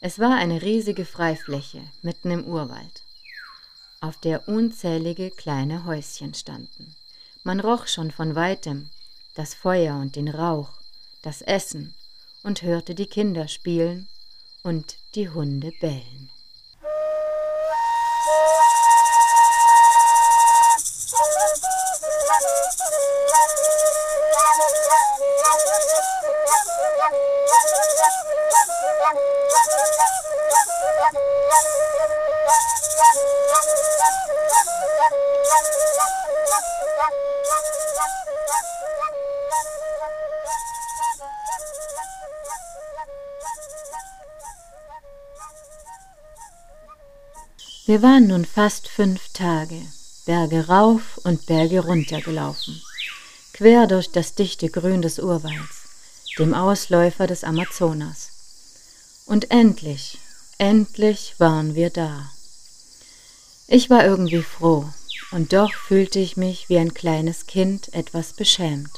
Es 0.00 0.18
war 0.18 0.36
eine 0.36 0.62
riesige 0.62 1.04
Freifläche 1.04 1.82
mitten 2.02 2.30
im 2.30 2.44
Urwald 2.44 3.02
auf 4.00 4.16
der 4.16 4.48
unzählige 4.48 5.30
kleine 5.30 5.84
Häuschen 5.84 6.32
standen. 6.32 6.94
Man 7.44 7.60
roch 7.60 7.86
schon 7.86 8.10
von 8.10 8.34
weitem 8.34 8.88
das 9.34 9.54
Feuer 9.54 9.96
und 9.96 10.16
den 10.16 10.28
Rauch, 10.28 10.70
das 11.22 11.42
Essen 11.42 11.94
und 12.42 12.62
hörte 12.62 12.94
die 12.94 13.06
Kinder 13.06 13.48
spielen 13.48 14.08
und 14.62 14.96
die 15.14 15.28
Hunde 15.28 15.72
bellen. 15.80 16.30
Wir 47.90 48.02
waren 48.02 48.28
nun 48.28 48.44
fast 48.44 48.86
fünf 48.86 49.30
Tage, 49.32 49.82
Berge 50.24 50.68
rauf 50.68 51.18
und 51.24 51.46
Berge 51.46 51.80
runter 51.80 52.20
gelaufen, 52.20 52.80
quer 53.52 53.88
durch 53.88 54.12
das 54.12 54.36
dichte 54.36 54.70
Grün 54.70 55.02
des 55.02 55.18
Urwalds, 55.18 55.88
dem 56.38 56.54
Ausläufer 56.54 57.26
des 57.26 57.42
Amazonas. 57.42 58.28
Und 59.26 59.50
endlich, 59.50 60.18
endlich 60.58 61.34
waren 61.38 61.74
wir 61.74 61.90
da. 61.90 62.30
Ich 63.66 63.90
war 63.90 64.04
irgendwie 64.04 64.42
froh, 64.42 64.88
und 65.32 65.52
doch 65.52 65.74
fühlte 65.74 66.20
ich 66.20 66.36
mich 66.36 66.68
wie 66.68 66.78
ein 66.78 66.94
kleines 66.94 67.46
Kind 67.46 67.92
etwas 67.92 68.34
beschämt. 68.34 68.92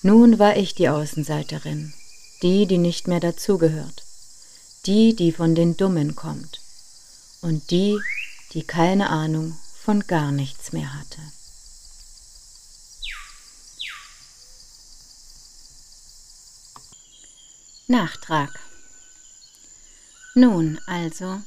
Nun 0.00 0.38
war 0.38 0.56
ich 0.56 0.74
die 0.74 0.88
Außenseiterin, 0.88 1.92
die, 2.40 2.64
die 2.64 2.78
nicht 2.78 3.06
mehr 3.06 3.20
dazugehört, 3.20 4.02
die, 4.86 5.14
die 5.14 5.30
von 5.30 5.54
den 5.54 5.76
Dummen 5.76 6.16
kommt 6.16 6.63
und 7.44 7.70
die, 7.70 8.00
die 8.54 8.62
keine 8.62 9.10
Ahnung 9.10 9.54
von 9.82 10.00
gar 10.06 10.32
nichts 10.32 10.72
mehr 10.72 10.94
hatte. 10.98 11.20
Nachtrag. 17.86 18.58
Nun 20.34 20.80
also 20.86 21.42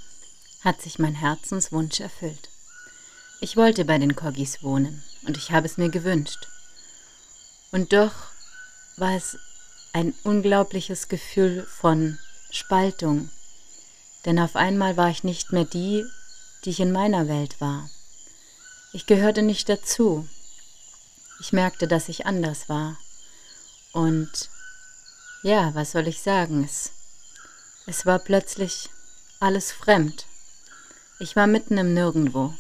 hat 0.62 0.84
sich 0.84 1.00
mein 1.00 1.16
Herzenswunsch 1.16 2.00
erfüllt. 2.00 2.50
Ich 3.42 3.58
wollte 3.58 3.84
bei 3.84 3.98
den 3.98 4.16
Corgis 4.16 4.62
wohnen 4.62 5.04
und 5.24 5.36
ich 5.36 5.52
habe 5.52 5.66
es 5.66 5.78
mir 5.78 5.90
gewünscht. 5.90 6.48
Und 7.72 7.92
doch 7.92 8.14
war 8.98 9.16
es 9.16 9.36
ein 9.94 10.14
unglaubliches 10.24 11.08
Gefühl 11.08 11.66
von 11.66 12.20
Spaltung 12.52 13.32
denn 14.28 14.40
auf 14.40 14.58
einmal 14.58 14.98
war 14.98 15.10
ich 15.10 15.24
nicht 15.24 15.54
mehr 15.54 15.64
die, 15.64 16.06
die 16.66 16.72
ich 16.72 16.82
in 16.82 16.92
meiner 16.92 17.30
Welt 17.30 17.62
war. 17.62 17.90
Ich 18.92 19.06
gehörte 19.06 19.42
nicht 19.42 19.70
dazu. 19.70 20.28
Ich 21.40 21.54
merkte, 21.54 21.88
dass 21.88 22.10
ich 22.10 22.26
anders 22.26 22.68
war. 22.68 22.98
Und 23.94 24.50
ja, 25.44 25.74
was 25.76 25.94
soll 25.94 26.10
ich 26.10 26.22
sagen? 26.22 26.66
Es, 26.66 26.92
es 27.86 28.06
war 28.06 28.20
plötzlich 28.20 28.90
alles 29.40 29.72
fremd. 29.72 30.26
Ich 31.20 31.38
war 31.38 31.48
mitten 31.48 31.78
im 31.78 31.94
Nirgendwo. 31.94 32.54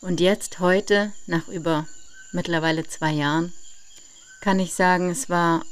Und 0.00 0.18
jetzt, 0.18 0.58
heute, 0.58 1.12
nach 1.26 1.46
über 1.46 1.86
mittlerweile 2.32 2.84
zwei 2.88 3.12
Jahren, 3.12 3.52
kann 4.40 4.58
ich 4.58 4.74
sagen, 4.74 5.08
es 5.08 5.30
war 5.30 5.64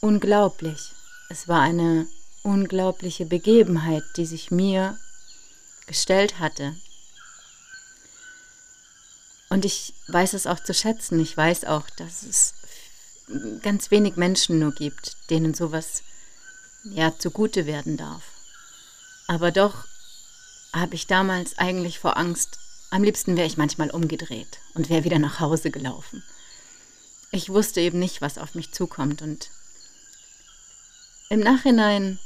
unglaublich. 0.00 0.92
Es 1.28 1.46
war 1.46 1.60
eine 1.60 2.06
unglaubliche 2.46 3.26
Begebenheit, 3.26 4.04
die 4.16 4.24
sich 4.24 4.52
mir 4.52 4.98
gestellt 5.86 6.38
hatte. 6.38 6.76
Und 9.48 9.64
ich 9.64 9.94
weiß 10.06 10.32
es 10.32 10.46
auch 10.46 10.60
zu 10.60 10.72
schätzen. 10.72 11.20
Ich 11.20 11.36
weiß 11.36 11.64
auch, 11.64 11.90
dass 11.90 12.22
es 12.22 12.54
ganz 13.62 13.90
wenig 13.90 14.16
Menschen 14.16 14.60
nur 14.60 14.72
gibt, 14.72 15.16
denen 15.28 15.54
sowas 15.54 16.02
ja 16.84 17.18
zugute 17.18 17.66
werden 17.66 17.96
darf. 17.96 18.22
Aber 19.26 19.50
doch 19.50 19.84
habe 20.72 20.94
ich 20.94 21.08
damals 21.08 21.58
eigentlich 21.58 21.98
vor 21.98 22.16
Angst, 22.16 22.60
am 22.90 23.02
liebsten 23.02 23.36
wäre 23.36 23.48
ich 23.48 23.56
manchmal 23.56 23.90
umgedreht 23.90 24.60
und 24.74 24.88
wäre 24.88 25.02
wieder 25.02 25.18
nach 25.18 25.40
Hause 25.40 25.72
gelaufen. 25.72 26.22
Ich 27.32 27.48
wusste 27.48 27.80
eben 27.80 27.98
nicht, 27.98 28.20
was 28.20 28.38
auf 28.38 28.54
mich 28.54 28.72
zukommt 28.72 29.20
und 29.20 29.50
im 31.28 31.40
Nachhinein 31.40 32.20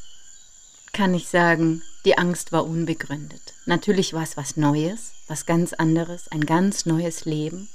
kann 1.01 1.15
ich 1.15 1.29
sagen, 1.29 1.81
die 2.05 2.19
Angst 2.19 2.53
war 2.53 2.67
unbegründet. 2.67 3.55
Natürlich 3.65 4.13
war 4.13 4.23
es 4.23 4.37
was 4.37 4.59
Neues, 4.59 5.13
was 5.29 5.47
ganz 5.47 5.73
anderes, 5.73 6.29
ein 6.29 6.45
ganz 6.45 6.85
neues 6.85 7.25
Leben. 7.25 7.71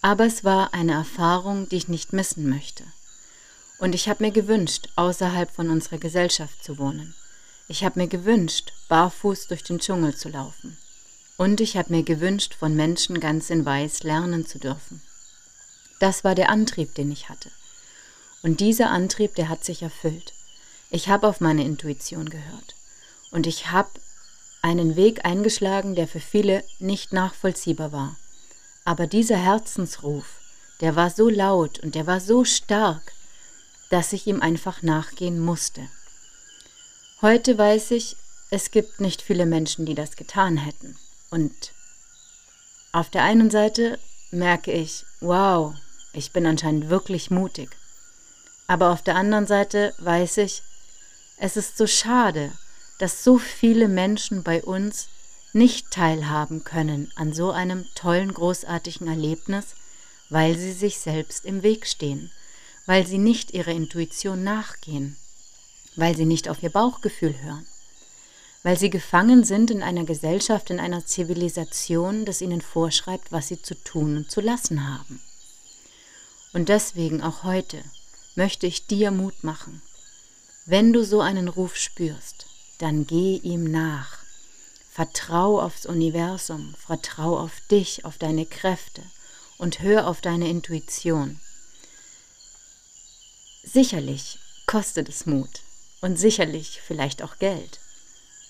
Aber 0.00 0.24
es 0.24 0.42
war 0.42 0.72
eine 0.72 0.92
Erfahrung, 0.92 1.68
die 1.68 1.76
ich 1.76 1.88
nicht 1.88 2.14
missen 2.14 2.48
möchte. 2.48 2.82
Und 3.78 3.94
ich 3.94 4.08
habe 4.08 4.24
mir 4.24 4.30
gewünscht, 4.30 4.88
außerhalb 4.96 5.54
von 5.54 5.68
unserer 5.68 5.98
Gesellschaft 5.98 6.64
zu 6.64 6.78
wohnen. 6.78 7.14
Ich 7.68 7.84
habe 7.84 8.00
mir 8.00 8.08
gewünscht, 8.08 8.72
barfuß 8.88 9.48
durch 9.48 9.62
den 9.62 9.78
Dschungel 9.78 10.16
zu 10.16 10.30
laufen. 10.30 10.78
Und 11.36 11.60
ich 11.60 11.76
habe 11.76 11.92
mir 11.92 12.04
gewünscht, 12.04 12.54
von 12.54 12.74
Menschen 12.74 13.20
ganz 13.20 13.50
in 13.50 13.66
Weiß 13.66 14.02
lernen 14.02 14.46
zu 14.46 14.58
dürfen. 14.58 15.02
Das 16.00 16.24
war 16.24 16.34
der 16.34 16.48
Antrieb, 16.48 16.94
den 16.94 17.12
ich 17.12 17.28
hatte. 17.28 17.50
Und 18.40 18.60
dieser 18.60 18.88
Antrieb, 18.88 19.34
der 19.34 19.50
hat 19.50 19.62
sich 19.62 19.82
erfüllt. 19.82 20.33
Ich 20.94 21.08
habe 21.08 21.26
auf 21.26 21.40
meine 21.40 21.64
Intuition 21.64 22.28
gehört 22.28 22.76
und 23.32 23.48
ich 23.48 23.72
habe 23.72 23.90
einen 24.62 24.94
Weg 24.94 25.24
eingeschlagen, 25.24 25.96
der 25.96 26.06
für 26.06 26.20
viele 26.20 26.62
nicht 26.78 27.12
nachvollziehbar 27.12 27.90
war. 27.90 28.14
Aber 28.84 29.08
dieser 29.08 29.36
Herzensruf, 29.36 30.24
der 30.80 30.94
war 30.94 31.10
so 31.10 31.28
laut 31.28 31.80
und 31.80 31.96
der 31.96 32.06
war 32.06 32.20
so 32.20 32.44
stark, 32.44 33.12
dass 33.90 34.12
ich 34.12 34.28
ihm 34.28 34.40
einfach 34.40 34.82
nachgehen 34.82 35.40
musste. 35.40 35.82
Heute 37.22 37.58
weiß 37.58 37.90
ich, 37.90 38.14
es 38.50 38.70
gibt 38.70 39.00
nicht 39.00 39.20
viele 39.20 39.46
Menschen, 39.46 39.86
die 39.86 39.96
das 39.96 40.14
getan 40.14 40.56
hätten. 40.56 40.96
Und 41.28 41.72
auf 42.92 43.10
der 43.10 43.24
einen 43.24 43.50
Seite 43.50 43.98
merke 44.30 44.70
ich, 44.70 45.04
wow, 45.18 45.74
ich 46.12 46.30
bin 46.30 46.46
anscheinend 46.46 46.88
wirklich 46.88 47.32
mutig. 47.32 47.70
Aber 48.68 48.92
auf 48.92 49.02
der 49.02 49.16
anderen 49.16 49.48
Seite 49.48 49.92
weiß 49.98 50.36
ich, 50.36 50.62
es 51.36 51.56
ist 51.56 51.76
so 51.76 51.86
schade, 51.86 52.52
dass 52.98 53.24
so 53.24 53.38
viele 53.38 53.88
Menschen 53.88 54.42
bei 54.42 54.62
uns 54.62 55.08
nicht 55.52 55.90
teilhaben 55.90 56.64
können 56.64 57.10
an 57.14 57.32
so 57.32 57.50
einem 57.50 57.86
tollen, 57.94 58.34
großartigen 58.34 59.06
Erlebnis, 59.06 59.74
weil 60.30 60.56
sie 60.58 60.72
sich 60.72 60.98
selbst 60.98 61.44
im 61.44 61.62
Weg 61.62 61.86
stehen, 61.86 62.30
weil 62.86 63.06
sie 63.06 63.18
nicht 63.18 63.52
ihrer 63.52 63.72
Intuition 63.72 64.42
nachgehen, 64.42 65.16
weil 65.96 66.16
sie 66.16 66.26
nicht 66.26 66.48
auf 66.48 66.62
ihr 66.62 66.70
Bauchgefühl 66.70 67.40
hören, 67.42 67.66
weil 68.62 68.78
sie 68.78 68.90
gefangen 68.90 69.44
sind 69.44 69.70
in 69.70 69.82
einer 69.82 70.04
Gesellschaft, 70.04 70.70
in 70.70 70.80
einer 70.80 71.06
Zivilisation, 71.06 72.24
das 72.24 72.40
ihnen 72.40 72.60
vorschreibt, 72.60 73.30
was 73.30 73.48
sie 73.48 73.62
zu 73.62 73.74
tun 73.74 74.16
und 74.16 74.30
zu 74.30 74.40
lassen 74.40 74.88
haben. 74.88 75.20
Und 76.52 76.68
deswegen 76.68 77.22
auch 77.22 77.42
heute 77.44 77.82
möchte 78.34 78.66
ich 78.66 78.86
dir 78.86 79.10
Mut 79.10 79.44
machen. 79.44 79.82
Wenn 80.66 80.94
du 80.94 81.04
so 81.04 81.20
einen 81.20 81.48
Ruf 81.48 81.76
spürst, 81.76 82.46
dann 82.78 83.06
geh 83.06 83.36
ihm 83.36 83.70
nach. 83.70 84.18
Vertrau 84.90 85.60
aufs 85.60 85.84
Universum, 85.84 86.74
vertrau 86.78 87.38
auf 87.38 87.52
dich, 87.70 88.04
auf 88.06 88.16
deine 88.16 88.46
Kräfte 88.46 89.02
und 89.58 89.80
hör 89.80 90.06
auf 90.06 90.22
deine 90.22 90.48
Intuition. 90.48 91.38
Sicherlich 93.62 94.38
kostet 94.66 95.08
es 95.08 95.26
Mut 95.26 95.60
und 96.00 96.18
sicherlich 96.18 96.80
vielleicht 96.86 97.22
auch 97.22 97.38
Geld. 97.38 97.80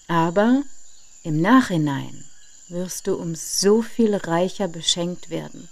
Aber 0.07 0.63
im 1.25 1.41
Nachhinein 1.41 2.25
wirst 2.69 3.09
du 3.09 3.17
um 3.17 3.35
so 3.35 3.83
viel 3.83 4.15
reicher 4.15 4.69
beschenkt 4.69 5.31
werden, 5.31 5.69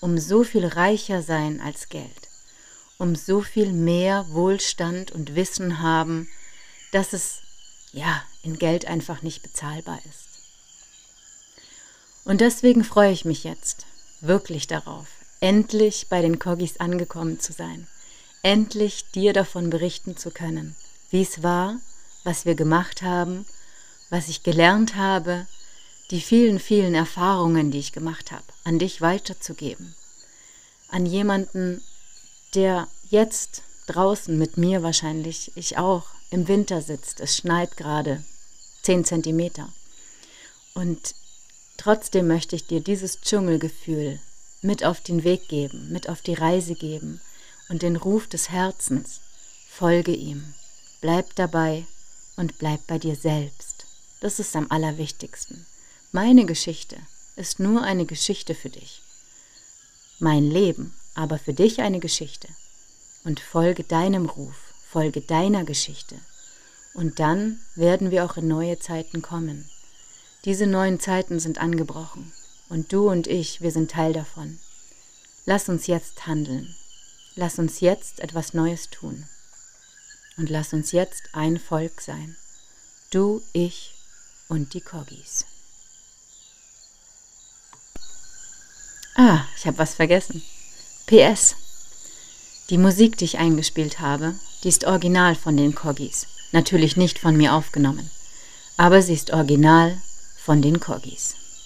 um 0.00 0.18
so 0.18 0.42
viel 0.42 0.64
reicher 0.66 1.22
sein 1.22 1.60
als 1.60 1.88
Geld, 1.88 2.25
um 2.98 3.14
so 3.14 3.42
viel 3.42 3.72
mehr 3.72 4.26
Wohlstand 4.30 5.10
und 5.12 5.34
Wissen 5.34 5.80
haben, 5.80 6.28
dass 6.92 7.12
es 7.12 7.40
ja 7.92 8.22
in 8.42 8.58
Geld 8.58 8.86
einfach 8.86 9.22
nicht 9.22 9.42
bezahlbar 9.42 9.98
ist. 10.08 10.26
Und 12.24 12.40
deswegen 12.40 12.84
freue 12.84 13.12
ich 13.12 13.24
mich 13.24 13.44
jetzt 13.44 13.86
wirklich 14.20 14.66
darauf, 14.66 15.06
endlich 15.40 16.08
bei 16.08 16.22
den 16.22 16.38
Kogis 16.38 16.78
angekommen 16.78 17.38
zu 17.38 17.52
sein, 17.52 17.86
endlich 18.42 19.04
dir 19.12 19.32
davon 19.32 19.70
berichten 19.70 20.16
zu 20.16 20.30
können, 20.30 20.74
wie 21.10 21.22
es 21.22 21.42
war, 21.42 21.78
was 22.24 22.44
wir 22.44 22.54
gemacht 22.54 23.02
haben, 23.02 23.46
was 24.10 24.28
ich 24.28 24.42
gelernt 24.42 24.96
habe, 24.96 25.46
die 26.10 26.20
vielen, 26.20 26.58
vielen 26.58 26.94
Erfahrungen, 26.94 27.70
die 27.70 27.78
ich 27.78 27.92
gemacht 27.92 28.32
habe, 28.32 28.44
an 28.64 28.78
dich 28.78 29.00
weiterzugeben, 29.00 29.94
an 30.88 31.06
jemanden, 31.06 31.82
der 32.54 32.88
jetzt 33.08 33.62
draußen 33.86 34.36
mit 34.36 34.56
mir 34.56 34.82
wahrscheinlich, 34.82 35.52
ich 35.54 35.78
auch, 35.78 36.04
im 36.30 36.48
Winter 36.48 36.82
sitzt, 36.82 37.20
es 37.20 37.36
schneit 37.36 37.76
gerade 37.76 38.24
10 38.82 39.04
Zentimeter. 39.04 39.72
Und 40.74 41.14
trotzdem 41.76 42.26
möchte 42.26 42.56
ich 42.56 42.66
dir 42.66 42.80
dieses 42.80 43.20
Dschungelgefühl 43.20 44.18
mit 44.62 44.84
auf 44.84 45.00
den 45.00 45.24
Weg 45.24 45.48
geben, 45.48 45.90
mit 45.90 46.08
auf 46.08 46.20
die 46.22 46.34
Reise 46.34 46.74
geben 46.74 47.20
und 47.68 47.82
den 47.82 47.96
Ruf 47.96 48.26
des 48.26 48.50
Herzens. 48.50 49.20
Folge 49.68 50.12
ihm, 50.12 50.54
bleib 51.00 51.34
dabei 51.36 51.86
und 52.36 52.58
bleib 52.58 52.86
bei 52.86 52.98
dir 52.98 53.16
selbst. 53.16 53.86
Das 54.20 54.38
ist 54.38 54.56
am 54.56 54.66
allerwichtigsten. 54.70 55.66
Meine 56.12 56.46
Geschichte 56.46 56.96
ist 57.36 57.60
nur 57.60 57.82
eine 57.82 58.06
Geschichte 58.06 58.54
für 58.54 58.70
dich. 58.70 59.02
Mein 60.18 60.50
Leben, 60.50 60.94
aber 61.16 61.38
für 61.38 61.54
dich 61.54 61.80
eine 61.80 61.98
Geschichte. 61.98 62.48
Und 63.24 63.40
folge 63.40 63.82
deinem 63.82 64.26
Ruf, 64.26 64.54
folge 64.88 65.20
deiner 65.20 65.64
Geschichte. 65.64 66.14
Und 66.94 67.18
dann 67.18 67.58
werden 67.74 68.10
wir 68.10 68.24
auch 68.24 68.36
in 68.36 68.46
neue 68.46 68.78
Zeiten 68.78 69.22
kommen. 69.22 69.68
Diese 70.44 70.66
neuen 70.66 71.00
Zeiten 71.00 71.40
sind 71.40 71.58
angebrochen. 71.58 72.32
Und 72.68 72.92
du 72.92 73.08
und 73.10 73.26
ich, 73.26 73.60
wir 73.60 73.72
sind 73.72 73.90
Teil 73.90 74.12
davon. 74.12 74.58
Lass 75.44 75.68
uns 75.68 75.86
jetzt 75.86 76.26
handeln. 76.26 76.74
Lass 77.34 77.58
uns 77.58 77.80
jetzt 77.80 78.20
etwas 78.20 78.54
Neues 78.54 78.90
tun. 78.90 79.26
Und 80.36 80.50
lass 80.50 80.72
uns 80.72 80.92
jetzt 80.92 81.22
ein 81.32 81.58
Volk 81.58 82.00
sein. 82.00 82.36
Du, 83.10 83.42
ich 83.52 83.94
und 84.48 84.74
die 84.74 84.80
Kogis. 84.80 85.46
Ah, 89.14 89.44
ich 89.56 89.66
habe 89.66 89.78
was 89.78 89.94
vergessen. 89.94 90.42
PS. 91.06 91.54
Die 92.68 92.78
Musik, 92.78 93.16
die 93.16 93.26
ich 93.26 93.38
eingespielt 93.38 94.00
habe, 94.00 94.34
die 94.64 94.68
ist 94.68 94.86
original 94.86 95.36
von 95.36 95.56
den 95.56 95.72
Kogis. 95.72 96.26
Natürlich 96.50 96.96
nicht 96.96 97.20
von 97.20 97.36
mir 97.36 97.54
aufgenommen. 97.54 98.10
Aber 98.76 99.00
sie 99.00 99.14
ist 99.14 99.30
original 99.32 99.98
von 100.36 100.62
den 100.62 100.80
Kogis. 100.80 101.36